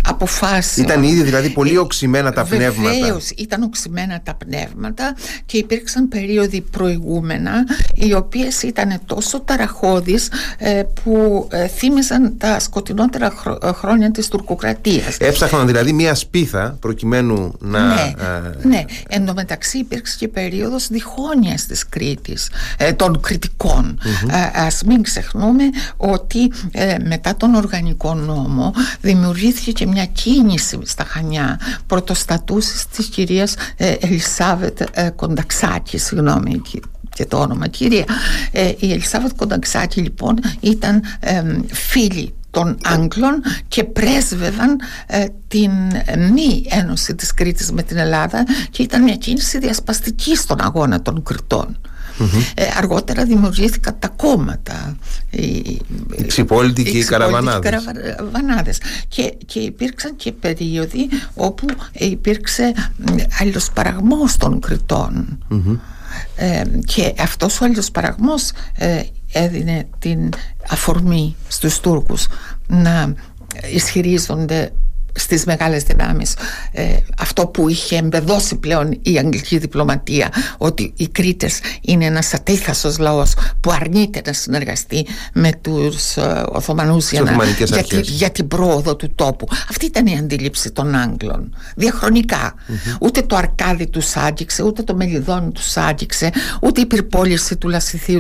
[0.04, 0.88] αποφάσεων.
[0.88, 2.98] Ήταν ήδη δηλαδή πολύ οξυμένα τα πνεύματα.
[3.00, 5.16] Βεβαίως ήταν οξυμένα τα πνεύματα
[5.46, 7.64] και υπήρξαν περίοδοι προηγούμενα
[7.94, 10.30] οι οποίες ήταν τόσο ταραχώδεις
[11.04, 15.18] που θύμιζαν τα σκοτεινότερα χρόνια της τουρκοκρατίας.
[15.18, 16.44] Έψαχναν δηλαδή μια σπίθα
[16.80, 17.80] προκειμένου να...
[17.80, 18.14] Ναι,
[18.64, 18.86] ναι.
[19.08, 24.00] εν τω μεταξύ υπήρξε και περίοδος διχόνοιας της Κρήτης, ε, των κριτικών.
[24.00, 24.30] Mm-hmm.
[24.54, 25.64] ας μην ξεχνούμε
[25.98, 33.56] ότι ε, μετά τον οργανικό νόμο δημιουργήθηκε και μια κίνηση στα Χανιά πρωτοστατούσης της κυρίας
[33.78, 36.62] ε, Ελισάβετ ε, Κονταξάκη, συγγνώμη
[37.16, 38.06] και το όνομα κυρία.
[38.52, 41.02] Ε, η Ελισάβετ Κονταξάκη λοιπόν ήταν
[41.72, 45.72] φίλη των Άγγλων και πρέσβευαν ε, την
[46.34, 51.24] μη ένωση της Κρήτης με την Ελλάδα και ήταν μια κίνηση διασπαστική στον αγώνα των
[51.24, 51.78] Κρητών.
[52.56, 54.98] Ε, αργότερα δημιουργήθηκαν τα κόμματα
[55.30, 55.82] οι,
[56.28, 58.78] Ξυπόλυτοι και οι Καραβανάδες.
[59.08, 62.74] Και, και υπήρξαν και περίοδοι όπου υπήρξε
[63.40, 65.38] αλληλοσπαραγμός των Κρητών.
[66.36, 70.30] Ε, και αυτός ο αλληλοσπαραγμός ε, έδινε την
[70.70, 72.28] αφορμή στους Τούρκους
[72.68, 73.14] να
[73.74, 74.72] ισχυρίζονται
[75.16, 76.34] στις μεγάλες δυνάμεις.
[76.72, 76.84] Ε,
[77.18, 83.34] αυτό που είχε εμπεδώσει πλέον η αγγλική διπλωματία ότι οι Κρήτες είναι ένας ατίθασος λαός
[83.60, 87.46] που αρνείται να συνεργαστεί με τους ε, Οθωμανούς για,
[88.02, 89.48] για, την πρόοδο του τόπου.
[89.70, 91.56] Αυτή ήταν η αντίληψη των Άγγλων.
[91.76, 92.54] Διαχρονικά.
[93.02, 98.20] Ούτε το Αρκάδι τους άγγιξε ούτε το Μελιδόνι τους άγγιξε ούτε η πυρπόληση του Λασιθίου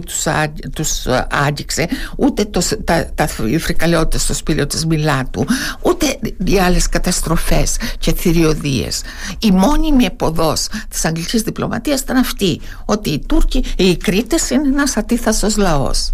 [0.76, 5.46] τους, ε, άγγιξε ούτε το, τα, τα, οι φρικαλαιότητες στο σπήλαιο της Μιλάτου
[5.82, 9.02] ούτε οι άλλες φυσικές καταστροφές και θηριωδίες.
[9.40, 14.98] Η μόνιμη εποδός της αγγλικής διπλωματίας ήταν αυτή, ότι οι Τούρκοι, οι Κρήτες είναι ένας
[14.98, 16.14] ατίθασος λαός.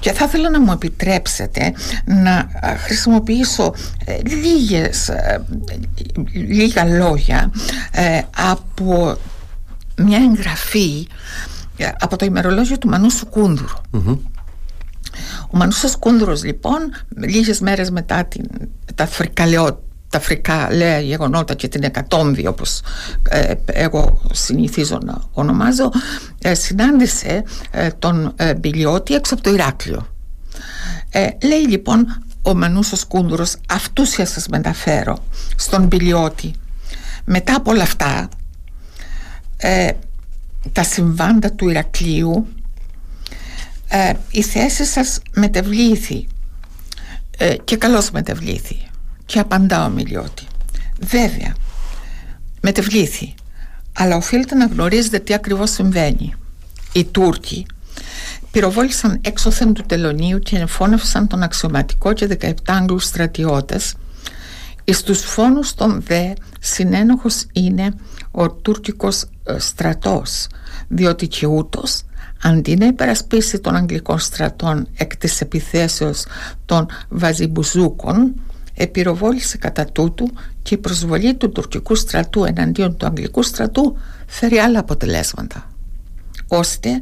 [0.00, 1.72] Και θα ήθελα να μου επιτρέψετε
[2.04, 2.48] να
[2.84, 5.44] χρησιμοποιήσω ε, λίγες, ε,
[6.32, 7.50] λίγα λόγια
[7.90, 9.16] ε, από
[9.96, 11.06] μια εγγραφή
[11.98, 13.76] από το ημερολόγιο του Μανούσου Κούνδουρου.
[15.50, 16.78] Ο Μανούσος Κούνδουρος λοιπόν
[17.16, 18.44] λίγες μέρες μετά την,
[18.94, 22.80] τα φρικαλαιότητα τα φρικαλαία γεγονότα και την εκατόμβη όπως
[23.28, 25.90] ε, εγώ συνηθίζω να ονομάζω
[26.38, 30.06] ε, συνάντησε ε, τον ε, Μπιλιώτη έξω από το Ηράκλειο.
[31.42, 35.18] Λέει λοιπόν ο Μανούσος Κούνδουρος αυτούς θα σας μεταφέρω
[35.56, 36.52] στον Μπιλιώτη
[37.24, 38.28] μετά από όλα αυτά
[40.72, 42.46] τα συμβάντα του Ηρακλείου
[44.30, 46.26] η θέση σας μετεβλήθη
[47.64, 48.86] και καλώς μετεβλήθη
[49.32, 50.46] και απαντά ο Μιλιώτη.
[51.00, 51.54] Βέβαια,
[52.60, 53.34] μετεβλήθη,
[53.92, 56.34] αλλά οφείλετε να γνωρίζετε τι ακριβώς συμβαίνει.
[56.92, 57.66] Οι Τούρκοι
[58.50, 63.94] πυροβόλησαν έξωθεν του τελωνίου και εμφώνευσαν τον αξιωματικό και 17 Άγγλους στρατιώτες
[64.84, 67.94] Εις τους φόνους των δε συνένοχος είναι
[68.30, 70.46] ο τουρκικός ε, στρατός
[70.88, 72.02] διότι και ούτως
[72.42, 76.24] αντί να υπερασπίσει των Αγγλικών στρατών εκ της επιθέσεως
[76.66, 78.34] των Βαζιμπουζούκων
[78.74, 80.30] επιροβόλησε κατά τούτου
[80.62, 85.70] και η προσβολή του τουρκικού στρατού εναντίον του αγγλικού στρατού φέρει άλλα αποτελέσματα
[86.46, 87.00] ώστε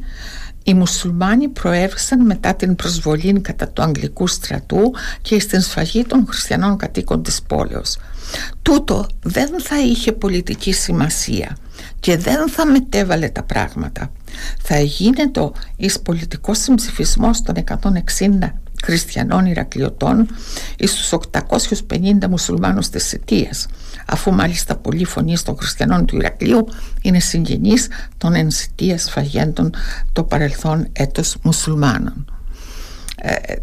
[0.62, 6.76] οι μουσουλμάνοι προέβησαν μετά την προσβολή κατά του αγγλικού στρατού και στην σφαγή των χριστιανών
[6.76, 7.96] κατοίκων της πόλεως.
[8.62, 11.56] Τούτο δεν θα είχε πολιτική σημασία
[12.00, 14.12] και δεν θα μετέβαλε τα πράγματα.
[14.62, 18.52] Θα γίνεται εις πολιτικό συμψηφισμός των 160
[18.84, 20.28] χριστιανών Ηρακλειωτών
[20.76, 23.66] εις τους 850 μουσουλμάνους της Αιτίας
[24.06, 26.68] αφού μάλιστα πολλοί φωνής των χριστιανών του Ηρακλείου
[27.02, 27.88] είναι συγγενείς
[28.18, 28.48] των εν
[28.96, 29.70] σφαγέντων
[30.12, 32.24] το παρελθόν έτος μουσουλμάνων.
[33.22, 33.56] Ε, ε,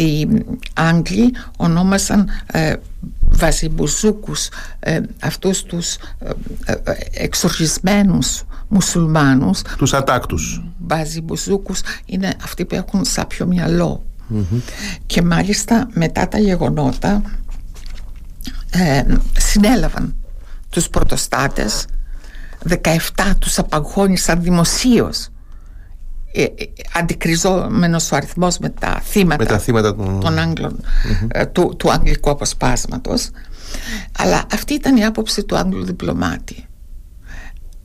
[0.00, 0.28] οι
[0.74, 2.74] Άγγλοι ονόμασαν ε,
[3.20, 5.94] βαζιμπουζούκους ε, αυτούς τους
[6.64, 6.72] ε,
[7.10, 9.62] εξοργισμένους μουσουλμάνους.
[9.76, 10.64] Τους ατάκτους.
[10.78, 14.04] Βαζιμπουζούκους είναι αυτοί που έχουν σάπιο μυαλό
[15.06, 17.22] και μάλιστα μετά τα γεγονότα
[18.70, 19.04] ε,
[19.38, 20.14] συνέλαβαν
[20.68, 21.86] τους πρωτοστάτες
[22.68, 22.76] 17
[23.38, 25.28] τους απαγχώνησαν δημοσίως.
[26.32, 26.50] Ε, ε,
[26.94, 29.60] αντικριζόμενος ο αριθμός με τα θύματα,
[30.20, 30.80] των Άγγλων
[31.28, 33.30] ε, του, του αγγλικού αποσπάσματος.
[34.18, 36.66] Αλλά αυτή ήταν η άποψη του Άγγλου διπλωμάτη.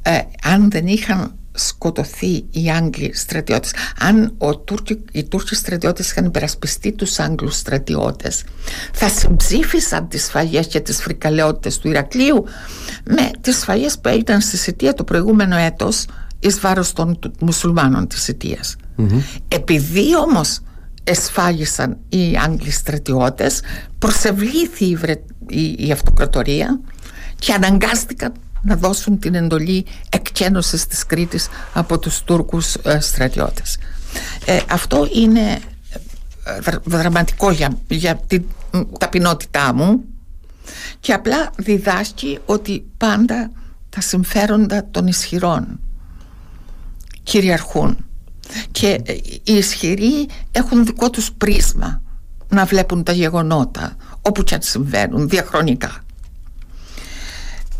[0.01, 1.35] Ε, αν δεν είχαν
[1.67, 3.73] σκοτωθεί οι Άγγλοι στρατιώτες.
[3.99, 8.43] Αν ο Τούρκοι, οι Τούρκοι στρατιώτες είχαν υπερασπιστεί τους Άγγλους στρατιώτες
[8.93, 12.45] θα συμψήφισαν τις σφαγές και τις φρικαλαιότητες του Ηρακλείου.
[13.03, 16.05] Με τις σφαγές που έγιναν στη Σιτία το προηγούμενο έτος
[16.39, 18.75] εις βάρος των μουσουλμάνων της Σιτίας.
[19.47, 20.59] Επειδή όμως
[21.03, 23.61] εσφάγισαν οι Άγγλοι στρατιώτες
[23.99, 24.97] προσευλήθη η,
[25.49, 26.79] η, η αυτοκρατορία
[27.39, 33.77] και αναγκάστηκαν να δώσουν την εντολή εκκένωσης της Κρήτης από τους Τούρκους ε, στρατιώτες.
[34.45, 35.59] Ε, αυτό είναι
[36.43, 38.43] ε, δραματικό για, για την
[38.97, 40.03] ταπεινότητά μου
[40.99, 43.51] και απλά διδάσκει ότι πάντα
[43.89, 45.79] τα συμφέροντα των ισχυρών
[47.23, 47.97] κυριαρχούν
[48.71, 49.01] και
[49.43, 52.01] οι ισχυροί έχουν δικό τους πρίσμα
[52.49, 56.03] να βλέπουν τα γεγονότα όπου και αν συμβαίνουν διαχρονικά.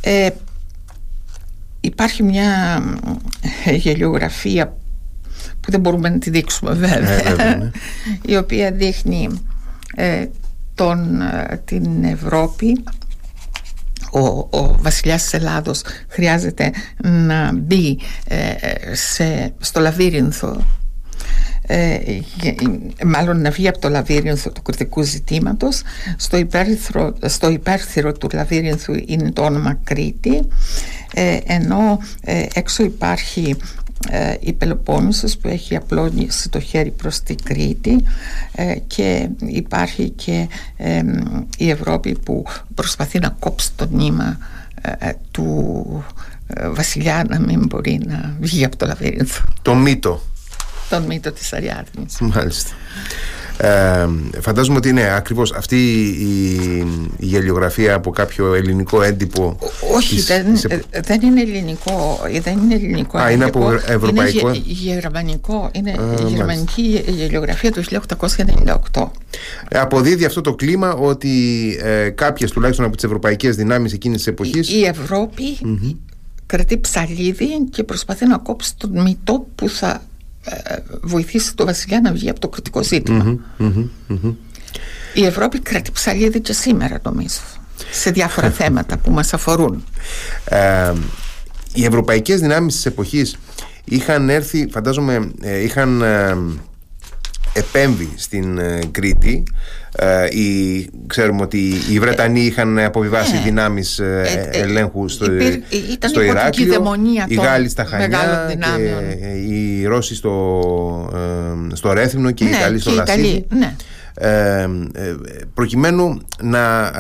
[0.02, 0.30] Ε,
[1.82, 2.82] Υπάρχει μια
[3.84, 4.78] γελιογραφία
[5.60, 7.72] που δεν μπορούμε να τη δείξουμε βέβαια, ναι.
[8.26, 9.30] η οποία δείχνει
[9.96, 10.26] ε,
[10.76, 12.84] τον, ε, την Ευρώπη
[14.12, 14.20] ο,
[14.60, 16.72] ο βασιλιάς της Ελλάδος χρειάζεται
[17.04, 18.54] να μπει ε,
[18.96, 20.63] σε, στο λαβύρινθο ε,
[23.06, 25.82] μάλλον να βγει από το λαβύρινθο του κριτικού ζητήματος
[26.18, 30.42] στο υπέρθυρο, στο υπέρθυρο του λαβύρινθου είναι το όνομα Κρήτη
[31.14, 33.56] ε, ενώ ε, έξω υπάρχει
[34.10, 38.04] ε, η Πελοπόννησος που έχει απλώνει το χέρι προς την Κρήτη
[38.88, 40.48] και υπάρχει και
[41.58, 44.38] η Ευρώπη που προσπαθεί να κόψει το νήμα
[45.32, 46.04] του
[46.72, 49.44] βασιλιά να μην μπορεί να βγει από το λαβύρινθο.
[49.62, 50.22] Το μύτο.
[50.91, 52.17] Τον μύτο της Αριάδνης.
[52.19, 52.71] Μάλιστα.
[53.58, 54.08] Ε,
[54.41, 55.75] φαντάζομαι ότι είναι ακριβώς αυτή
[56.19, 56.56] η,
[57.17, 59.58] η γελιογραφία από κάποιο ελληνικό έντυπο.
[59.95, 60.67] Όχι, της, δεν, της...
[61.01, 62.19] δεν είναι ελληνικό.
[62.41, 63.17] Δεν είναι ελληνικό.
[63.17, 65.69] Α, είναι από ευρωπαϊκό; Είναι γερμανικό.
[65.71, 67.84] Είναι Α, γερμανική γελιογραφία του
[68.93, 69.08] 1898.
[69.71, 71.30] Αποδίδει αυτό το κλίμα ότι
[71.82, 74.60] ε, κάποιες τουλάχιστον από τις ευρωπαϊκές δυνάμεις εκείνης της εποχή.
[74.60, 75.95] Η, η Ευρώπη mm-hmm.
[76.45, 79.99] κρατεί ψαλίδι και προσπαθεί να κόψει τον μυτό που θα ε,
[81.01, 82.82] βοηθήσει το βασιλιά να βγει από το κριτικό
[85.13, 87.39] Η Ευρώπη κρατεί ψαλίδι και σήμερα νομίζω
[87.91, 89.84] σε διάφορα θέματα που μας αφορούν.
[90.43, 90.93] Ε,
[91.73, 93.38] οι ευρωπαϊκές δυνάμεις της εποχής
[93.84, 96.04] είχαν έρθει, φαντάζομαι, ε, είχαν
[97.54, 98.60] επέμβει στην
[98.92, 99.44] Κρήτη
[99.96, 100.28] ε,
[101.08, 105.54] ξέρουμε ότι οι Βρετανοί είχαν αποβιβάσει ε, δυνάμεις ε, ε, ελέγχου στο, υπήρ,
[105.92, 106.84] ήταν στο Ηράκλειο,
[107.28, 110.62] οι Γάλλοι στα Χανιά, και οι Ρώσοι στο,
[111.74, 113.46] στο Ρέθυμνο και ναι, οι Ιταλοί στο Λασίδι.
[113.50, 113.76] Ναι.
[114.14, 114.68] Ε,
[115.54, 116.92] προκειμένου να,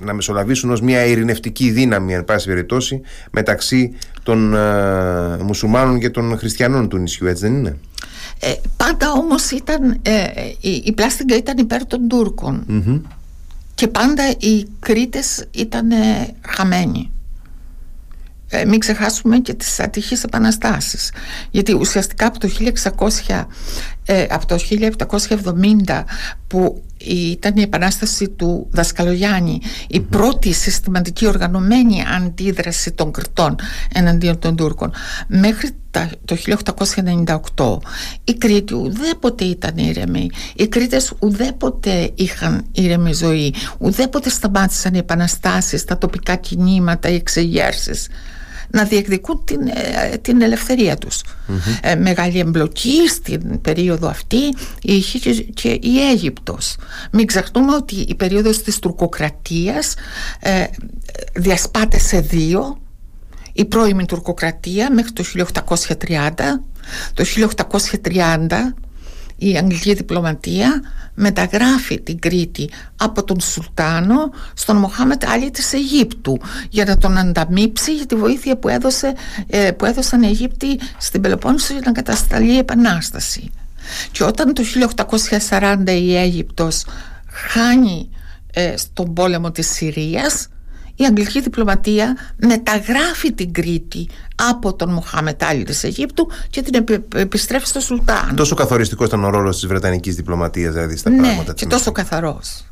[0.00, 4.54] να μεσολαβήσουν ως μια ειρηνευτική δύναμη εν πάση περιπτώσει μεταξύ των
[5.42, 7.76] μουσουλμάνων και των χριστιανών του νησιού έτσι δεν είναι;
[8.40, 10.24] Ε, πάντα όμως ήταν, ε,
[10.60, 12.64] η, η πλάστιγκα ήταν υπέρ των τουρκων
[13.74, 15.92] και πάντα οι Κρήτες ήταν
[16.40, 17.10] χαμένοι.
[18.50, 21.12] Ε, μην ξεχάσουμε και τις ατυχείς επαναστάσεις.
[21.50, 22.48] Γιατί ουσιαστικά από το
[23.28, 23.44] 1600
[24.04, 24.58] ε, από το
[25.86, 26.02] 1770
[26.46, 29.60] που ήταν η επανάσταση του Δασκαλογιάννη.
[29.88, 33.56] Η πρώτη συστηματική οργανωμένη αντίδραση των Κρητών
[33.94, 34.92] εναντίον των Τούρκων.
[35.26, 35.70] Μέχρι
[36.24, 36.36] το
[37.54, 37.78] 1898
[38.24, 40.30] οι Κρήτοι ουδέποτε ήταν ήρεμοι.
[40.54, 43.54] Οι Κρήτες ουδέποτε είχαν ήρεμη ζωή.
[43.78, 48.08] Ουδέποτε σταμάτησαν οι επαναστάσεις τα τοπικά κινήματα, οι εξεγέρσεις
[48.70, 51.22] να διεκδικούν την, ε, την ελευθερία τους.
[51.80, 56.76] Ε, μεγάλη εμπλοκή στην περίοδο αυτή είχε και, η Αίγυπτος.
[57.12, 59.94] Μην ξεχνούμε ότι η περίοδος της τουρκοκρατίας
[60.40, 60.64] ε,
[61.34, 62.78] διασπάται σε δύο
[63.52, 66.30] η πρώιμη τουρκοκρατία μέχρι το 1830
[67.14, 67.24] το
[68.02, 68.48] 1830
[69.38, 70.82] η Αγγλική διπλωματία
[71.14, 77.94] μεταγράφει την Κρήτη από τον Σουλτάνο στον Μοχάμετ Άλλη της Αιγύπτου για να τον ανταμείψει
[77.94, 79.14] για τη βοήθεια που, έδωσε,
[79.46, 83.50] ε, που έδωσαν οι Αιγύπτιοι στην Πελοπόννησο για να κατασταλεί η Επανάσταση.
[84.12, 84.62] Και όταν το
[85.48, 86.84] 1840 η Αίγυπτος
[87.30, 88.08] χάνει
[88.52, 90.48] ε, στον πόλεμο της Συρίας
[90.98, 96.84] η αγγλική διπλωματία μεταγράφει την Κρήτη από τον Μοχάμετ Άλλη της Αιγύπτου και την
[97.14, 98.36] επιστρέφει στο Σουλτάν.
[98.36, 102.64] Τόσο καθοριστικός ήταν ο ρόλος της Βρετανικής διπλωματίας δηλαδή στα ναι, πράγματα και τόσο καθαρός.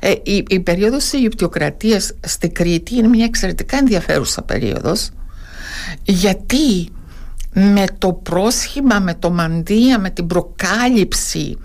[0.00, 5.10] Ε, η, η περίοδος της Αιγυπτιοκρατίας στη Κρήτη είναι μια εξαιρετικά ενδιαφέρουσα περίοδος
[6.02, 6.88] γιατί
[7.52, 11.58] με το πρόσχημα, με το μανδύα, με την προκάλυψη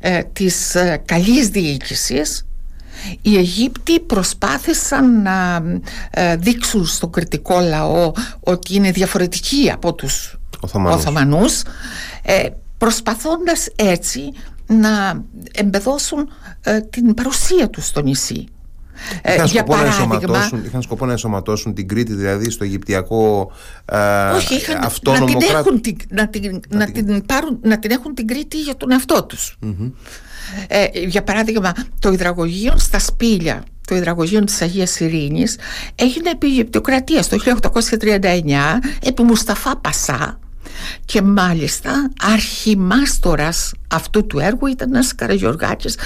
[0.00, 2.46] ε, της ε, καλής διοίκησης
[3.22, 5.62] οι Αιγύπτιοι προσπάθησαν να
[6.10, 11.62] ε, δείξουν στον κριτικό λαό ότι είναι διαφορετικοί από τους Οθωμανούς, Οθωμανούς
[12.22, 14.32] ε, προσπαθώντας έτσι
[14.66, 16.28] να εμπεδώσουν
[16.60, 18.48] ε, την παρουσία τους στο νησί.
[19.24, 23.52] Είχαν, για σκοπό παράδειγμα, να είχαν σκοπό να ενσωματώσουν την Κρήτη δηλαδή στο Αιγυπτιακό
[23.84, 27.90] ε, όχι, είχαν, αυτόνομο να την, έχουν, την, να, την, να, την, πάρουν, να την
[27.90, 29.58] έχουν την Κρήτη για τον εαυτό τους.
[30.68, 35.58] Ε, για παράδειγμα, το υδραγωγείο στα σπήλια το υδραγωγείο της Αγίας Ειρήνης
[35.94, 40.38] έγινε επί Αιγυπτοκρατίας το 1839 επί Μουσταφά Πασά
[41.04, 45.98] και μάλιστα αρχιμάστορας αυτού του έργου ήταν ένας Καραγιοργάκης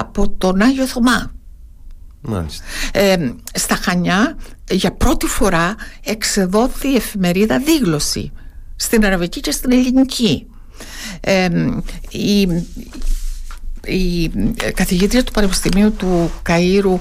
[0.00, 1.32] από τον Άγιο Θωμά.
[2.92, 4.36] Ε, στα Χανιά
[4.70, 8.32] για πρώτη φορά εξεδόθη η εφημερίδα Δίγλωση
[8.76, 10.46] στην Αραβική και στην Ελληνική.
[11.20, 11.48] Ε,
[12.10, 12.46] η,
[13.86, 14.30] η
[14.74, 16.98] καθηγήτρια του Πανεπιστημίου του Καΐρου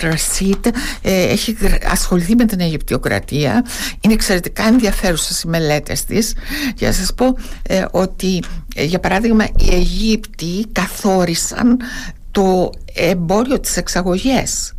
[0.00, 0.66] Ρασίτ
[1.02, 1.56] ε, έχει
[1.90, 3.64] ασχοληθεί με την Αιγυπτιοκρατία.
[4.00, 6.34] Είναι εξαιρετικά ενδιαφέρουσες οι μελέτες της.
[6.76, 8.42] Για να σας πω ε, ότι
[8.74, 11.76] ε, για παράδειγμα οι Αιγύπτιοι καθόρισαν
[12.30, 14.72] το εμπόριο της εξαγωγές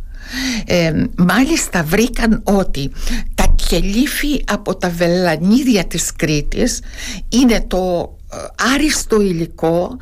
[1.16, 2.92] μάλιστα βρήκαν ότι
[3.34, 6.80] τα κελίφη από τα βελανίδια της Κρήτης
[7.28, 8.14] είναι το
[8.74, 9.96] άριστο υλικό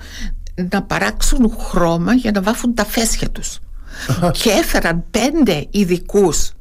[0.73, 3.59] να παράξουν χρώμα για να βάφουν τα φέσια τους.
[4.43, 6.53] Και έφεραν πέντε ειδικούς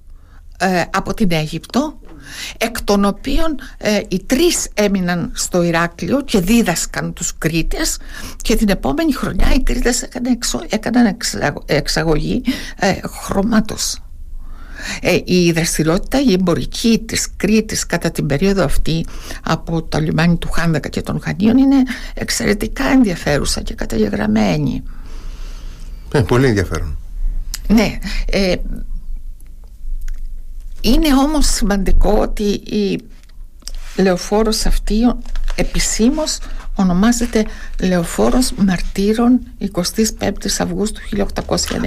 [0.57, 1.99] ε, από την Αίγυπτο
[2.57, 7.97] εκ των οποίων ε, οι τρεις έμειναν στο Ηράκλειο και δίδασκαν τους Κρήτες
[8.41, 10.07] και την επόμενη χρονιά οι Κρήτες
[10.69, 11.17] έκαναν,
[11.65, 12.41] εξαγωγή
[12.79, 14.01] ε, χρωμάτος
[15.01, 19.05] Ε, η δραστηριότητα η εμπορική της Κρήτης κατά την περίοδο αυτή
[19.43, 24.83] από το λιμάνι του Χάνδακα και των Χανίων είναι εξαιρετικά ενδιαφέρουσα και καταγεγραμμένη.
[26.11, 26.97] Ε, πολύ ενδιαφέρον.
[27.67, 27.97] Ναι.
[28.25, 28.55] Ε,
[30.81, 32.99] είναι όμως σημαντικό ότι η
[33.97, 34.95] λεωφόρος αυτή
[35.55, 36.37] επισήμως
[36.77, 37.45] ονομάζεται
[37.81, 39.39] Λεωφόρος Μαρτύρων
[40.19, 41.23] 25 Αυγούστου 1890.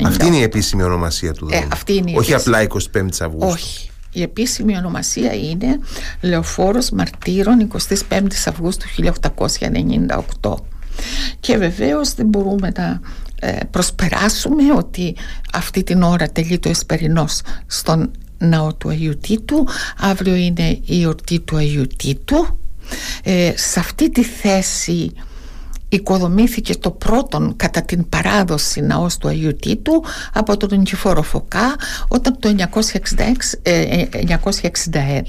[0.05, 2.77] Αυτή είναι η επίσημη ονομασία του ε, αυτή είναι η Όχι απλά 25
[3.21, 3.49] Αυγούστου.
[3.49, 3.91] Όχι.
[4.13, 5.79] Η επίσημη ονομασία είναι
[6.21, 7.71] Λεωφόρος Μαρτύρων
[8.09, 8.87] 25 Αυγούστου
[10.41, 10.55] 1898.
[11.41, 13.01] Και βεβαίως δεν μπορούμε να
[13.41, 15.17] ε, προσπεράσουμε ότι
[15.53, 19.67] αυτή την ώρα τελεί το Εσπερινός στον ναό του Αγίου Τίτου
[19.99, 22.60] αύριο είναι η εορτή του Αγίου Τίτου
[23.23, 25.13] ε, σε αυτή τη θέση
[25.91, 31.77] οικοδομήθηκε το πρώτον κατά την παράδοση ναός του Αγίου Τίτου από τον Νικηφόρο Φωκά
[32.09, 32.61] όταν το 1966,
[33.63, 35.21] 1961 ε,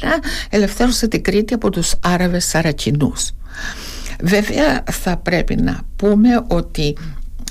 [0.49, 3.32] ελευθέρωσε την Κρήτη από τους Άραβες Σαρακινούς.
[4.24, 6.95] Βέβαια θα πρέπει να πούμε ότι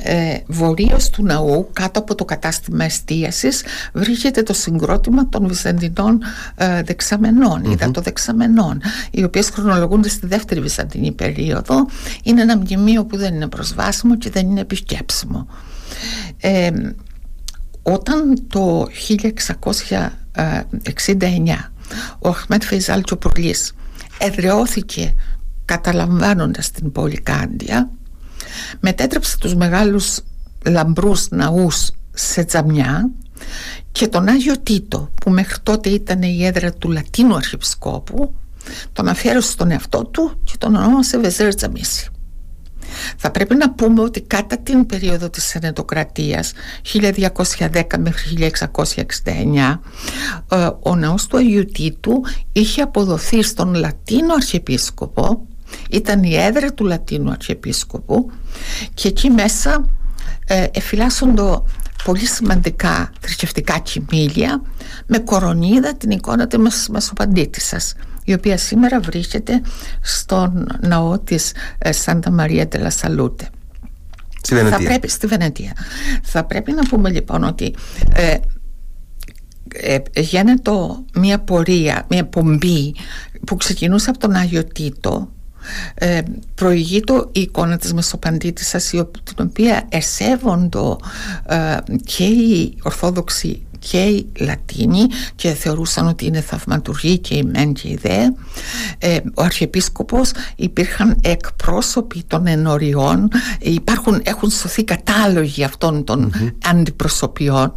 [0.03, 6.23] ε, βορείως του ναού κάτω από το κατάστημα εστίασης βρίσκεται το συγκρότημα των Βυζαντινών
[6.55, 7.63] ε, δεξαμενών.
[7.67, 8.03] Mm-hmm.
[8.03, 11.87] δεξαμενών οι οποίες χρονολογούνται στη δεύτερη Βυζαντινή περίοδο.
[12.23, 15.47] Είναι ένα μνημείο που δεν είναι προσβάσιμο και δεν είναι επισκέψιμο.
[16.41, 16.71] Ε,
[17.83, 19.67] όταν το 1669
[22.19, 23.73] ο Αχμέτ Φεϊζάλ Τσοπουρλής
[24.19, 25.15] εδραιώθηκε
[25.65, 27.91] καταλαμβάνοντας την πόλη Κάντια
[28.81, 30.19] μετέτρεψε τους μεγάλους
[30.65, 33.11] λαμπρούς ναούς σε τζαμιά
[33.93, 38.35] και τον Άγιο Τίτο που μέχρι τότε ήταν η έδρα του Λατίνου Αρχιεπισκόπου
[38.93, 42.09] τον αφιέρωσε στον εαυτό του και τον ονόμασε Βεζέρ Τζαμίση.
[43.17, 46.53] Θα πρέπει να πούμε ότι κατά την περίοδο της Σενετοκρατίας
[46.93, 48.51] 1210 μέχρι
[49.25, 49.79] 1669
[50.49, 52.23] ε, ο ναός του Αγίου Τίτου
[52.53, 55.47] είχε αποδοθεί στον Λατίνο Αρχιεπίσκοπο
[55.91, 58.31] ήταν η έδρα του Λατίνου Αρχιεπίσκοπου
[58.95, 59.89] και εκεί μέσα
[60.47, 61.63] ε, εφυλάσσονται
[62.05, 64.63] πολύ σημαντικά θρησκευτικά κοιμήλια
[65.07, 67.95] με κορονίδα την εικόνα της Μεσοπαντήτησας
[68.25, 69.63] η οποία σήμερα βρίσκεται
[70.01, 73.49] στον ναό της ε, Σάντα Μαρία Τελα Σαλούτε.
[74.43, 74.79] Στη Βενετία.
[74.79, 75.73] Θα πρέπει, στη Βενετία.
[76.23, 77.75] Θα πρέπει να πούμε λοιπόν ότι
[78.15, 78.37] ε,
[79.73, 80.71] ε, γίνεται
[81.15, 82.95] μια πορεία, μια πομπή
[83.47, 85.33] που ξεκινούσε από τον Άγιο Τίτο
[85.95, 86.21] ε,
[86.55, 91.01] προηγείται η εικόνα της Μεσοπαντήτησας την οποία εσέβοντο
[91.47, 95.07] ε, και οι Ορθόδοξοι και οι Λατίνοι
[95.37, 98.29] και θεωρούσαν ότι είναι θαυματουργοί και οι μεν και οι δε.
[98.99, 103.29] Ε, ο Αρχιεπίσκοπος υπήρχαν εκπρόσωποι των ενωριών.
[103.61, 107.73] Υπάρχουν, έχουν σωθεί κατάλογοι αυτών των mm αντιπροσωπιών.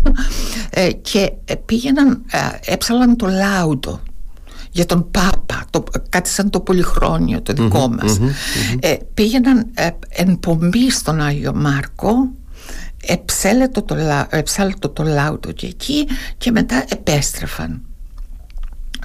[0.70, 1.32] Ε, και
[1.66, 2.22] πήγαιναν
[2.66, 4.00] έψαλαν το λάουντο
[4.74, 8.20] για τον Πάπα, το, κάτι σαν το πολυχρόνιο το δικό mm μας.
[8.80, 12.32] Ε, πήγαιναν ε, εν πομπή στον Άγιο Μάρκο,
[13.06, 13.96] εψέλετο το,
[14.30, 16.08] εψέλετο το λάουτο και εκεί
[16.38, 17.82] και μετά επέστρεφαν.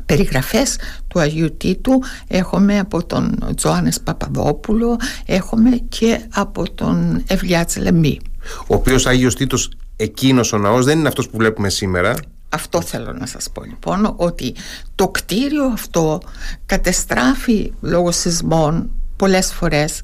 [0.06, 0.76] Περιγραφές
[1.08, 4.96] του Αγίου Τίτου έχουμε από τον Τζοάνες Παπαδόπουλο,
[5.26, 8.20] έχουμε και από τον Ευλιάτς Λεμπή.
[8.66, 12.14] Ο οποίος Άγιος Τίτος εκείνος ο ναός δεν είναι αυτός που βλέπουμε σήμερα
[12.48, 14.54] αυτό θέλω να σας πω λοιπόν ότι
[14.94, 16.20] το κτίριο αυτό
[16.66, 20.00] κατεστράφει λόγω σεισμών πολλές φορές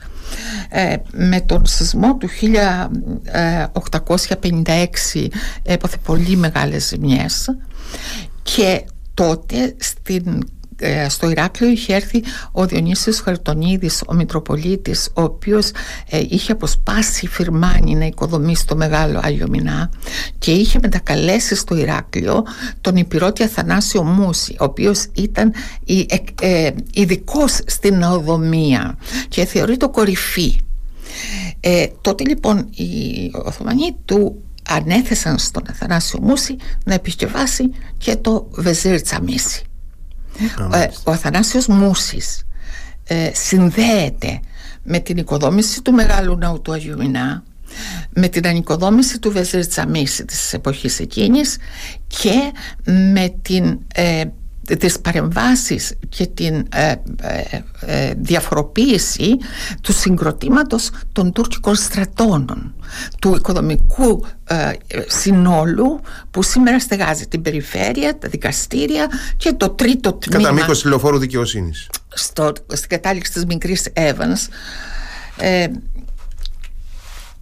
[0.68, 2.28] ε, με τον σεισμό του
[5.12, 5.26] 1856
[5.62, 7.56] έπαθε πολύ μεγάλες ζημιές
[8.42, 8.84] και
[9.14, 10.38] τότε στην ε,
[11.08, 12.22] στο Ηράκλειο είχε έρθει
[12.52, 15.70] ο Διονύσιος Χαρτονίδης, ο Μητροπολίτης, ο οποίος
[16.10, 19.90] ε, είχε αποσπάσει φυρμάνι να οικοδομήσει το Μεγάλο Άγιο Μινά
[20.38, 22.44] και είχε μετακαλέσει στο Ηράκλειο
[22.80, 25.54] τον υπηρώτη Αθανάσιο Μούση, ο οποίος ήταν
[26.40, 28.98] ε, ειδικός στην ναοδομία
[29.28, 30.60] και θεωρείται κορυφή.
[31.60, 39.02] Ε, τότε λοιπόν οι Οθωμανοί του ανέθεσαν στον Αθανάσιο Μούση να επισκευάσει και το Βεζίρ
[39.02, 39.62] Τσαμίσι.
[40.72, 42.46] Ε, ο Αθανάσιος Μούσης
[43.04, 44.40] ε, συνδέεται
[44.82, 47.42] με την οικοδόμηση του Μεγάλου Ναού του Αγίου Μινά
[48.10, 51.56] με την ανοικοδόμηση του Βεζίρ Τσαμίση της εποχής εκείνης
[52.06, 52.52] και
[52.84, 54.24] με την ε,
[54.78, 59.36] τις παρεμβάσεις και την ε, ε, ε, διαφοροποίηση
[59.80, 62.74] του συγκροτήματος των τουρκικών στρατώνων
[63.18, 64.24] του οικοδομικού
[65.06, 66.00] συνόλου
[66.30, 71.88] που σήμερα στεγάζει την περιφέρεια, τα δικαστήρια και το τρίτο τμήμα Κατά μήκος λεωφόρου δικαιοσύνης.
[72.08, 74.48] στο, Στην κατάληξη της μικρής Evans.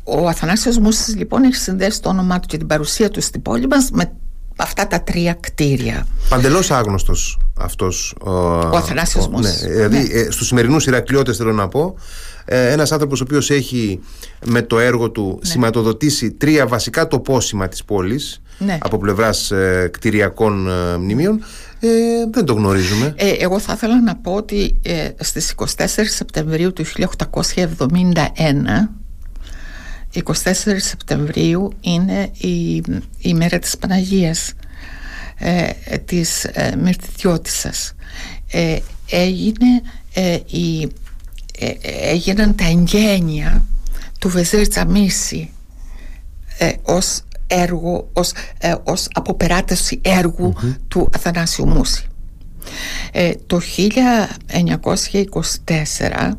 [0.04, 3.66] Ο Αθανάσιος Μούσης λοιπόν έχει συνδέσει το όνομά του και την παρουσία του στην πόλη
[3.66, 4.12] μας με
[4.56, 6.06] αυτά τα τρία κτίρια.
[6.28, 10.02] Παντελώς άγνωστος αυτός ο, ο Αθανάσιος ναι, δηλαδή ναι.
[10.02, 11.94] Ε, στους σημερινούς Ηρακλειώτες θέλω να πω
[12.44, 14.00] ε, ένας άνθρωπος ο οποίος έχει
[14.44, 15.50] με το έργο του ναι.
[15.50, 18.78] σηματοδοτήσει τρία βασικά τοπόσημα της πόλης ναι.
[18.82, 21.40] από πλευράς ε, κτηριακών ε, μνημείων
[21.84, 21.88] ε,
[22.30, 23.14] δεν το γνωρίζουμε.
[23.16, 26.94] Ε, εγώ θα ήθελα να πω ότι ε, στις 24 Σεπτεμβρίου του 1871
[30.14, 30.32] 24
[30.76, 32.82] Σεπτεμβρίου είναι η,
[33.18, 34.52] η μέρα της Παναγίας
[35.38, 35.70] ε,
[36.04, 37.94] της ε, Μυρτιδιώτισσας
[38.50, 38.78] ε,
[39.10, 39.82] έγινε
[40.12, 40.82] ε, η,
[41.58, 41.72] ε,
[42.10, 43.66] έγιναν τα εγγένεια
[44.18, 45.50] του Βεζίρ Τζαμίση
[46.82, 48.32] ως έργο, ως,
[48.84, 50.00] ως αποπεράτωση
[50.88, 52.06] του Αθανάσιου Μούση.
[53.46, 53.60] το
[55.66, 56.32] 1924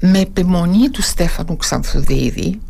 [0.00, 2.60] με επιμονή του Στέφανου Ξανθουδίδη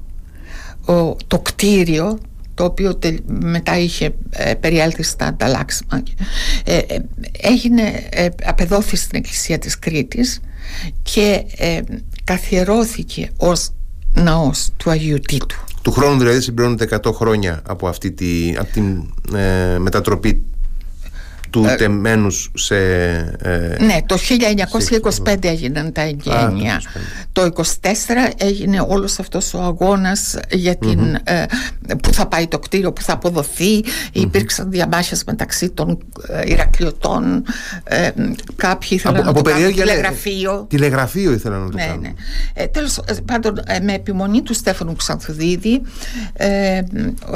[1.26, 2.18] το κτίριο
[2.55, 6.03] το οποίο μετά είχε ε, περιέλθει στα ανταλλάξιμα
[6.64, 6.99] ε, ε,
[7.41, 10.41] έγινε, ε, απεδόθη στην εκκλησία της Κρήτης
[11.03, 11.45] και
[12.24, 13.70] καθιερώθηκε ως
[14.14, 15.57] ναός του Αγίου Τίτου.
[15.82, 19.03] Του χρόνου δηλαδή συμπληρώνεται 100 χρόνια από αυτή τη, από την
[19.78, 20.45] μετατροπή
[21.55, 22.77] του ε, τεμένους σε...
[23.43, 24.17] Ε, ναι, το
[25.25, 26.83] 1925 έγιναν τα εγγένεια.
[27.33, 27.63] το 1924
[28.37, 31.45] έγινε όλος αυτός ο αγώνας για την, ε,
[32.03, 33.81] που θα πάει το κτίριο, που θα αποδοθεί.
[33.81, 34.09] Mm-hmm.
[34.13, 35.99] Υπήρξαν διαμάχες μεταξύ των
[36.29, 37.45] ε, Ηρακλειωτών.
[37.85, 38.11] Ε,
[38.57, 40.67] κάποιοι ήθελαν από, να από το κάνουν τηλεγραφείο.
[40.69, 42.01] Τηλεγραφείο ήθελαν να το ναι, κάνουν.
[42.01, 42.13] Ναι.
[42.55, 45.83] Ε, τέλος πάντων, με επιμονή του Στέφανου Ξανθουδίδη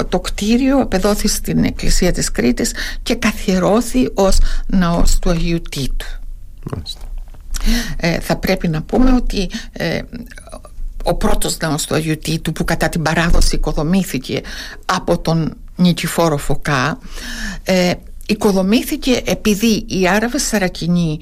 [0.08, 6.06] το κτίριο απεδόθη στην Εκκλησία της Κρήτης και καθιερώθη ως ναός του Αγίου Τίτου.
[7.96, 10.00] Ε, θα πρέπει να πούμε ότι ε,
[11.02, 14.42] ο πρώτος ναός του Αγίου Τίτου που κατά την παράδοση οικοδομήθηκε
[14.84, 16.98] από τον Νικηφόρο Φωκά
[17.62, 17.92] ε,
[18.28, 21.20] οικοδομήθηκε επειδή οι Άραβες Σαρακινοί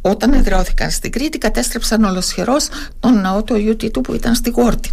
[0.00, 2.68] όταν εδραιώθηκαν στην Κρήτη κατέστρεψαν ολοσχερός
[3.00, 4.90] τον ναό του Αγίου Τίτου που ήταν στη γορτη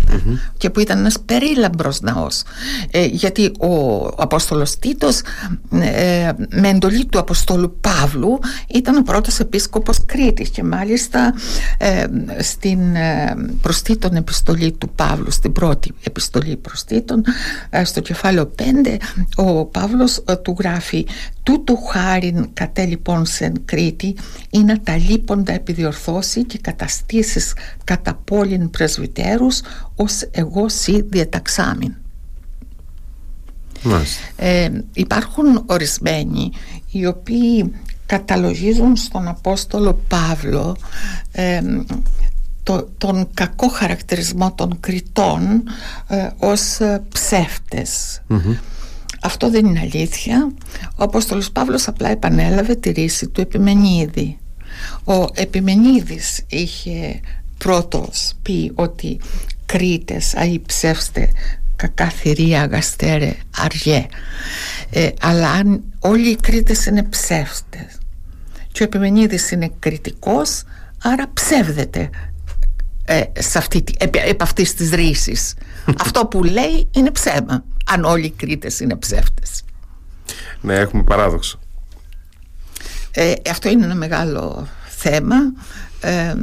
[0.58, 2.44] και που ήταν ένας περίλαμπρος ναός.
[2.92, 5.22] Ε, γιατί ο, ο Απόστολος Τίτος
[5.72, 11.34] ε, με εντολή του Αποστόλου Παύλου ήταν ο πρώτος επίσκοπος Κρήτης και μάλιστα
[11.78, 12.06] ε,
[12.40, 17.24] στην ε, προστήτων επιστολή του Παύλου στην πρώτη επιστολή προστήτων
[17.84, 18.64] στο κεφάλαιο 5
[19.36, 21.06] ο Παύλος του γράφει
[21.44, 24.16] Τούτο χάριν κατέ λοιπόν σεν Κρήτη
[24.50, 29.62] είναι τα λείποντα επιδιορθώσει και καταστήσεις κατά πόλην πρεσβυτέρους
[29.96, 31.94] ως εγώ σύ διαταξάμιν.
[34.36, 36.52] Ε, υπάρχουν ορισμένοι
[36.92, 37.72] οι οποίοι
[38.06, 40.76] καταλογίζουν στον Απόστολο Παύλο
[41.32, 41.62] ε,
[42.64, 45.64] το, τον κακό χαρακτηρισμό των κριτών
[46.08, 46.80] ε, ως
[47.10, 48.22] ψεύτες
[49.24, 50.52] αυτό δεν είναι αλήθεια.
[50.96, 54.38] Ο Απόστολος Παύλος απλά επανέλαβε τη ρίση του Επιμενίδη.
[55.04, 57.20] Ο Επιμενίδης είχε
[57.58, 59.20] πρώτος πει ότι
[59.66, 61.30] κρίτες αϊψεύστε
[61.76, 64.06] κακά θηρία αγαστέρε αργέ
[64.90, 67.98] ε, αλλά αν όλοι οι κρίτες είναι ψεύστες
[68.72, 70.64] και ο Επιμενίδης είναι κριτικός
[71.02, 72.10] άρα ψεύδεται
[73.06, 75.54] ε, σε αυτή, επ, επ αυτής της ρίσης
[76.06, 79.64] αυτό που λέει είναι ψέμα αν όλοι οι Κρήτες είναι ψεύτες.
[80.62, 81.60] Ναι, έχουμε παράδοξο.
[83.12, 85.36] Ε, αυτό είναι ένα μεγάλο θέμα.
[86.00, 86.34] Ε,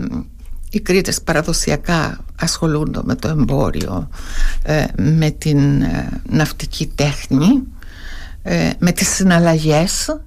[0.71, 4.09] οι Κρήτες παραδοσιακά ασχολούνται με το εμπόριο,
[4.63, 7.63] ε, με την ε, ναυτική τέχνη,
[8.43, 10.21] ε, με τις συναλλαγές.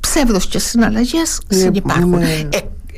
[0.00, 2.22] Ψεύδος και συναλλαγές συνυπάρχουν.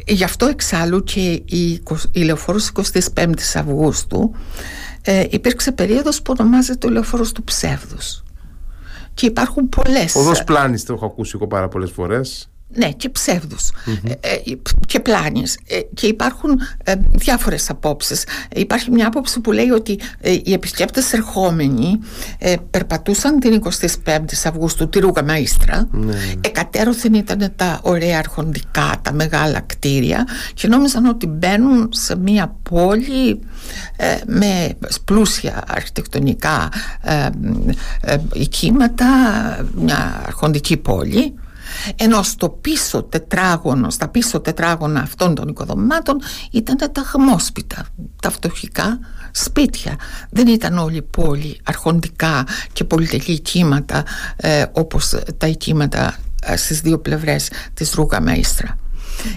[0.06, 2.70] Γι' αυτό εξάλλου και η, η λεωφόρος
[3.14, 4.34] 25 Αυγούστου
[5.04, 8.22] ε, υπήρξε περίοδος που ονομάζεται ο λεωφόρος του ψεύδους.
[9.14, 13.70] Και υπάρχουν πολλές Οδός πλάνης το έχω ακούσει εγώ πάρα πολλές φορές ναι και ψευδους
[14.04, 14.38] ε, ε,
[14.86, 15.58] και πλάνης.
[15.66, 16.60] Ε, και υπάρχουν
[17.12, 18.24] διάφορες απόψεις.
[18.54, 19.98] Υπάρχει μια άποψη που λέει ότι
[20.44, 21.98] οι επισκέπτες ερχόμενοι
[22.70, 23.62] περπατούσαν την
[24.04, 25.86] 25η Αυγούστου τη Ρούγα Μαΐστρα.
[25.90, 26.14] Ναι.
[26.40, 33.40] εκατέρωθεν ήταν τα ωραία αρχοντικά τα μεγάλα κτίρια και νόμιζαν ότι μπαίνουν σε μια πόλη
[34.26, 36.68] με πλούσια αρχιτεκτονικά
[38.32, 39.06] οικήματα
[39.74, 41.34] μια αρχοντική πόλη
[41.96, 46.20] ενώ στο πίσω τετράγωνο, στα πίσω τετράγωνα αυτών των οικοδομάτων
[46.50, 47.86] ήταν τα χαμόσπιτα,
[48.22, 48.98] τα φτωχικά
[49.30, 49.96] σπίτια.
[50.30, 54.04] Δεν ήταν όλη η πόλη αρχοντικά και πολυτελή οικήματα
[54.36, 58.78] ε, όπως τα οικήματα ε, στις δύο πλευρές της Ρούγα Μέιστρα.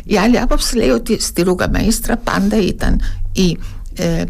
[0.03, 3.57] Η άλλη άποψη λέει ότι στη Ρούγα Μέιστρα πάντα ήταν η,
[3.93, 4.23] ε,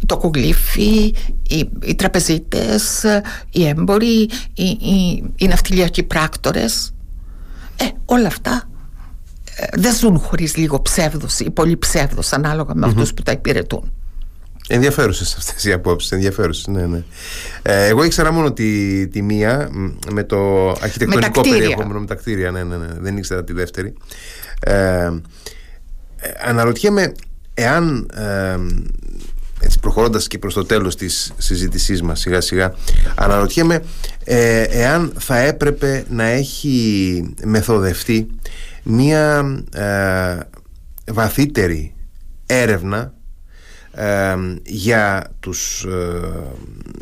[0.00, 1.14] οι τοκογλύφοι,
[1.48, 3.04] οι, οι τραπεζίτες,
[3.50, 6.91] οι έμποροι, οι, οι, οι ναυτιλιακοί πράκτορες.
[7.76, 8.68] Ε, όλα αυτά
[9.56, 13.92] ε, δεν ζουν χωρίς λίγο ψεύδος ή πολύ ψεύδος ανάλογα με αυτούς που τα υπηρετούν.
[14.68, 16.12] Ενδιαφέρουσες αυτές οι απόψεις.
[16.12, 17.02] Ενδιαφέρουσες, ναι, ναι.
[17.62, 19.70] Ε, εγώ ήξερα μόνο τη, τη μία
[20.10, 22.50] με το αρχιτεκτονικό περιεχόμενο, με τα κτίρια.
[22.50, 22.86] Ναι, ναι, ναι.
[22.98, 23.94] Δεν ήξερα τη δεύτερη.
[24.60, 25.12] Ε, ε
[26.44, 27.12] αναρωτιέμαι
[27.54, 28.56] εάν ε,
[29.62, 32.74] έτσι προχωρώντας και προς το τέλος της συζήτησής μας σιγά σιγά
[33.14, 33.82] αναρωτιέμαι
[34.24, 38.26] ε, εάν θα έπρεπε να έχει μεθοδευτεί
[38.82, 39.40] μία
[39.72, 40.38] ε,
[41.12, 41.94] βαθύτερη
[42.46, 43.12] έρευνα
[43.92, 44.34] ε,
[44.64, 46.20] για τους ε,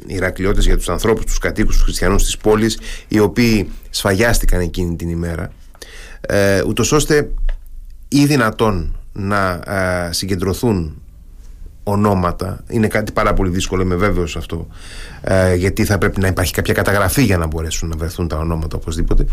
[0.06, 5.08] Ηρακλειώτες, για τους ανθρώπους, τους κατοίκους, τους χριστιανούς της πόλης οι οποίοι σφαγιάστηκαν εκείνη την
[5.08, 5.52] ημέρα
[6.20, 7.30] ε, ούτως ώστε
[8.08, 11.02] ή δυνατόν να ε, συγκεντρωθούν
[11.90, 14.66] ονόματα είναι κάτι πάρα πολύ δύσκολο είμαι βέβαιος αυτό
[15.20, 18.76] ε, γιατί θα πρέπει να υπάρχει κάποια καταγραφή για να μπορέσουν να βρεθούν τα ονόματα
[18.76, 19.24] οπωσδήποτε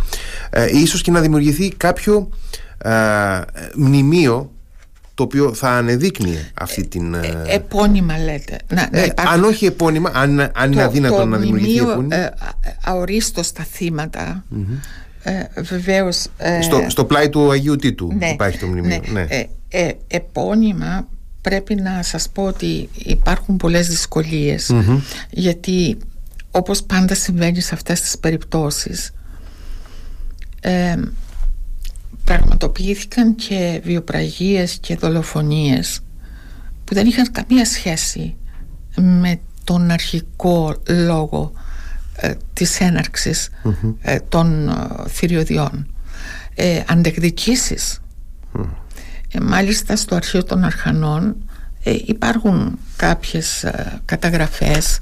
[0.49, 2.29] ε, ίσως και να δημιουργηθεί κάποιο
[2.77, 2.91] ε,
[3.75, 4.51] μνημείο
[5.17, 7.13] το οποίο θα ανεδείκνυε αυτή την...
[7.13, 8.57] Ε, ε, επώνυμα λέτε.
[8.67, 9.33] Να, να υπάρχει...
[9.33, 12.15] αν όχι επώνυμα, αν, αν είναι αδύνατο να δημιουργηθεί επώνυμα.
[12.15, 12.33] Ε,
[12.83, 14.77] αορίστο στα θύματα, mm-hmm.
[15.23, 16.27] ε, βεβαίως...
[16.61, 19.01] στο, στο πλάι του Αγίου Τίτου ναι, υπάρχει το μνημείο.
[19.11, 19.21] Ναι.
[19.21, 19.47] ναι.
[19.69, 21.07] Ε, επώνυμα
[21.41, 23.87] πρέπει να σας πω ότι υπάρχουν πολλές
[25.29, 25.97] γιατί
[26.51, 29.11] όπως πάντα συμβαίνει σε αυτές τις περιπτώσεις
[32.23, 35.99] πραγματοποιήθηκαν και βιοπραγίες και δολοφονίες
[36.83, 38.35] που δεν είχαν καμία σχέση
[38.95, 41.51] με τον αρχικό λόγο
[42.15, 43.49] ε, της εναρξης
[44.01, 44.73] ε, των ε,
[45.07, 45.87] θηριωδιών.
[46.55, 48.01] Ε, αντεκδικήσεις.
[48.55, 48.59] Ε,
[49.41, 51.35] μάλιστα στο αρχείο των αρχανών
[52.05, 53.65] υπάρχουν κάποιες
[54.05, 54.99] καταγραφές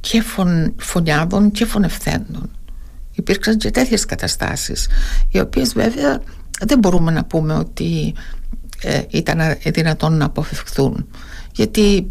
[0.00, 2.50] και φων, φωνιάδων και φωνευθέντων
[3.12, 4.88] υπήρξαν και τέτοιες καταστάσεις
[5.28, 6.20] οι οποίες βέβαια
[6.66, 8.14] δεν μπορούμε να πούμε ότι
[8.80, 11.08] ε, ήταν δυνατόν να αποφευχθούν
[11.52, 12.10] γιατί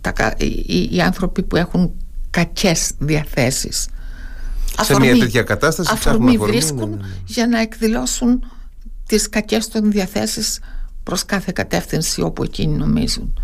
[0.00, 1.92] τα, οι, οι, άνθρωποι που έχουν
[2.30, 3.88] κακές διαθέσεις
[4.80, 7.14] σε μια τέτοια κατάσταση αφορμή βρίσκουν ναι, ναι, ναι.
[7.26, 8.44] για να εκδηλώσουν
[9.06, 10.60] τις κακές των διαθέσεις
[11.02, 13.34] προς κάθε κατεύθυνση όπου εκείνοι νομίζουν.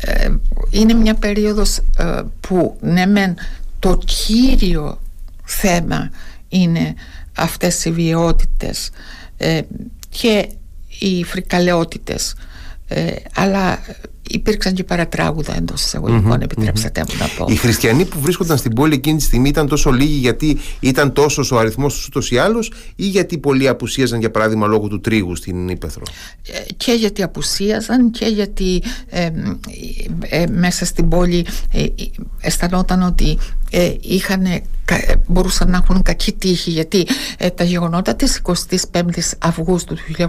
[0.00, 0.34] Ε,
[0.70, 3.34] είναι μια περίοδος ε, που ναι μεν
[3.78, 5.00] το κύριο
[5.44, 6.10] θέμα
[6.48, 6.94] είναι
[7.36, 8.90] αυτές οι βιαιότητες
[9.36, 9.60] ε,
[10.08, 10.48] και
[10.98, 12.34] οι φρικαλαιότητες
[12.88, 13.78] ε, αλλά
[14.36, 17.12] υπήρξαν και παρατράγουδα εντός εισαγωγικών, mm-hmm, επιτρέψατε mm-hmm.
[17.12, 17.52] μου να πω.
[17.52, 21.52] Οι χριστιανοί που βρίσκονταν στην πόλη εκείνη τη στιγμή ήταν τόσο λίγοι γιατί ήταν τόσος
[21.52, 25.36] ο αριθμός τους ούτως ή άλλως, ή γιατί πολλοί απουσίαζαν για παράδειγμα λόγω του τρίγου
[25.36, 26.02] στην Ήπεθρο;
[26.46, 29.30] Ε, και γιατί απουσίαζαν και γιατί ε,
[30.20, 31.46] ε, μέσα στην πόλη
[32.40, 33.38] αισθανόταν ότι
[34.00, 34.62] είχαν,
[35.26, 37.06] μπορούσαν να έχουν κακή τύχη γιατί
[37.54, 40.28] τα γεγονότα της 25ης Αυγούστου του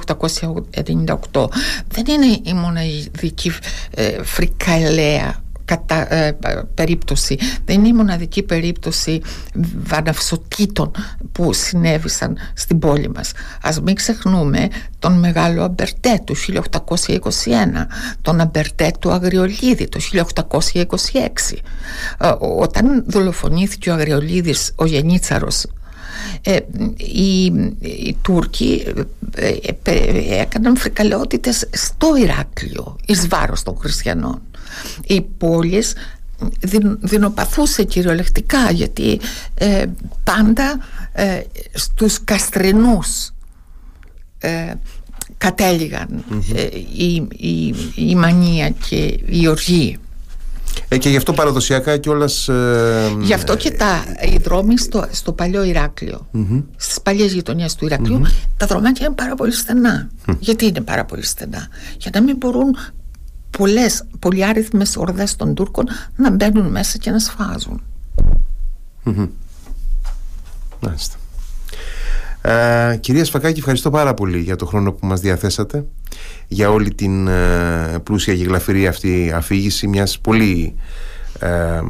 [1.33, 1.45] 1898
[1.87, 3.51] δεν είναι η μοναδική
[3.95, 6.37] ε, φρικαλέα κατά, ε,
[6.73, 7.37] περίπτωση.
[7.65, 9.21] Δεν είναι η μοναδική περίπτωση
[9.83, 10.91] βαναυσοτήτων
[11.31, 13.31] που συνέβησαν στην πόλη μας.
[13.61, 14.67] Ας μην ξεχνούμε
[14.99, 17.87] τον μεγάλο Αμπερτέ του 1821
[18.21, 21.57] τον Αμπερτέ του Αγριολίδη το 1826
[22.17, 25.65] ε, όταν δολοφονήθηκε ο Αγριολίδης ο Γενίτσαρος
[26.41, 26.57] ε,
[26.97, 27.45] οι,
[27.79, 28.93] οι Τούρκοι
[29.35, 29.51] ε,
[29.83, 34.41] ε, έκαναν φρικαλαιότητες στο Ηράκλειο εις βάρος των χριστιανών
[35.07, 35.93] οι πόλεις
[36.99, 39.19] δεινοπαθούσε κυριολεκτικά γιατί
[40.23, 40.79] πάντα
[41.73, 43.31] στους καστρινούς
[45.37, 46.23] κατέληγαν
[46.97, 49.99] η, η, η, μανία και η οργή
[50.87, 52.29] ε, και γι' αυτό παραδοσιακά κιόλα.
[52.47, 56.63] Ε, γι' αυτό και τα, οι δρόμοι στο, στο παλιό Ηράκλειο, mm-hmm.
[56.77, 58.21] στις παλιές γειτονιές του Ηρακλείου,
[58.57, 60.09] τα δρομάκια είναι πάρα πολύ στενά.
[60.39, 61.67] Γιατί είναι πάρα πολύ στενά,
[61.97, 62.75] Για να μην μπορούν
[63.57, 65.85] πολλές, πολυάριθμε ορδές των Τούρκων
[66.15, 67.81] να μπαίνουν μέσα και να σφάζουν.
[70.79, 71.15] Μάλιστα.
[72.41, 75.85] Ε, κυρία Σφακάκη, ευχαριστώ πάρα πολύ για το χρόνο που μας διαθέσατε
[76.47, 80.75] για όλη την ε, πλούσια και γλαφυρή αυτή αφήγηση μιας πολύ
[81.39, 81.81] ε,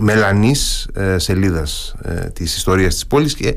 [0.00, 3.56] μελανής ε, σελίδας ε, της ιστορίας της πόλης και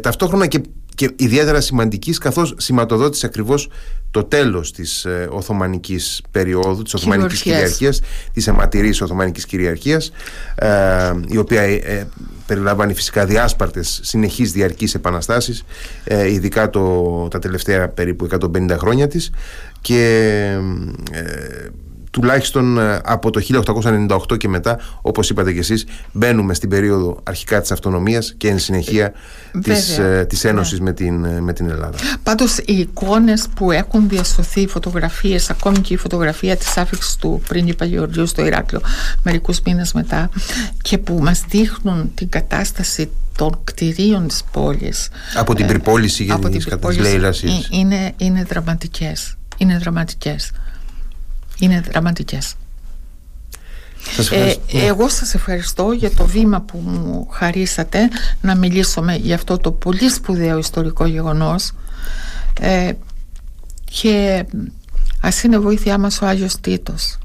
[0.00, 0.60] ταυτόχρονα και,
[0.94, 3.68] και ιδιαίτερα σημαντικής καθώς σηματοδότησε ακριβώς
[4.10, 8.00] το τέλος της ε, Οθωμανικής περίοδου, της Οθωμανικής κυριαρχίας,
[8.32, 10.12] της αιματηρής Οθωμανικής κυριαρχίας
[10.54, 10.68] ε,
[11.28, 12.08] η οποία ε,
[12.46, 15.64] περιλαμβάνει φυσικά διάσπαρτες συνεχείς διαρκείς επαναστάσεις
[16.04, 19.30] ε, ειδικά το, τα τελευταία περίπου 150 χρόνια της.
[19.80, 20.56] Και
[22.10, 23.40] τουλάχιστον ε, από το
[24.28, 28.58] 1898 και μετά όπως είπατε και εσείς μπαίνουμε στην περίοδο αρχικά της αυτονομίας και εν
[28.58, 29.12] συνεχεία
[29.62, 30.84] της, ε, της Ένωσης ναι.
[30.84, 31.98] με, την, ε, με την Ελλάδα.
[32.22, 37.42] Πάντως οι εικόνες που έχουν διασωθεί, οι φωτογραφίες, ακόμη και η φωτογραφία της άφηξης του
[37.48, 38.80] πρίγκιπα Γεωργίου στο Ηράκλειο
[39.22, 40.30] μερικούς μήνες μετά
[40.82, 46.64] και που μας δείχνουν την κατάσταση των κτηρίων της πόλης από την προπόληση για την
[46.64, 47.68] κατάστασης.
[47.70, 49.34] είναι, είναι δραματικές.
[49.56, 50.50] Είναι δραματικές
[51.60, 52.54] είναι δραματικές.
[54.30, 54.54] ε,
[54.86, 58.08] εγώ σας ευχαριστώ για το βήμα που μου χαρίσατε
[58.40, 61.72] να μιλήσουμε για αυτό το πολύ σπουδαίο ιστορικό γεγονός.
[62.60, 62.92] Ε,
[63.84, 64.44] και
[65.20, 67.18] ας είναι βοήθειά μας ο Άγιος Τίτος.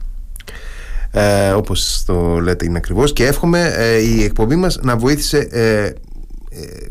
[1.12, 3.14] Ε, όπως το λέτε είναι ακριβώς.
[3.14, 5.92] Και εύχομαι ε, η εκπομπή μας να βοήθησε ε,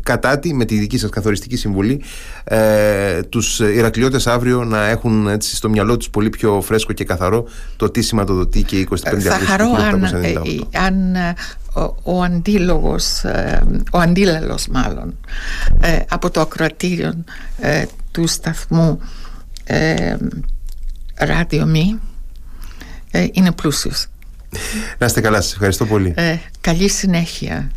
[0.03, 2.01] κατά τη με τη δική σας καθοριστική συμβουλή
[2.43, 7.47] ε, τους Ηρακλειώτες αύριο να έχουν έτσι, στο μυαλό τους πολύ πιο φρέσκο και καθαρό
[7.75, 10.33] το τι σηματοδοτεί και 25 Αυγούστου Θα χαρώ αν, ε,
[10.73, 11.33] αν ε,
[11.73, 15.17] ο, ο αντίλογος ε, ο αντίλαλος μάλλον
[16.09, 17.13] από το ακροατήριο
[18.11, 18.99] του σταθμού
[21.15, 21.99] Ράδιο Μη
[23.31, 24.07] είναι πλούσιος.
[24.97, 26.13] Να είστε καλά, σας ευχαριστώ πολύ.
[26.61, 27.71] Καλή συνέχεια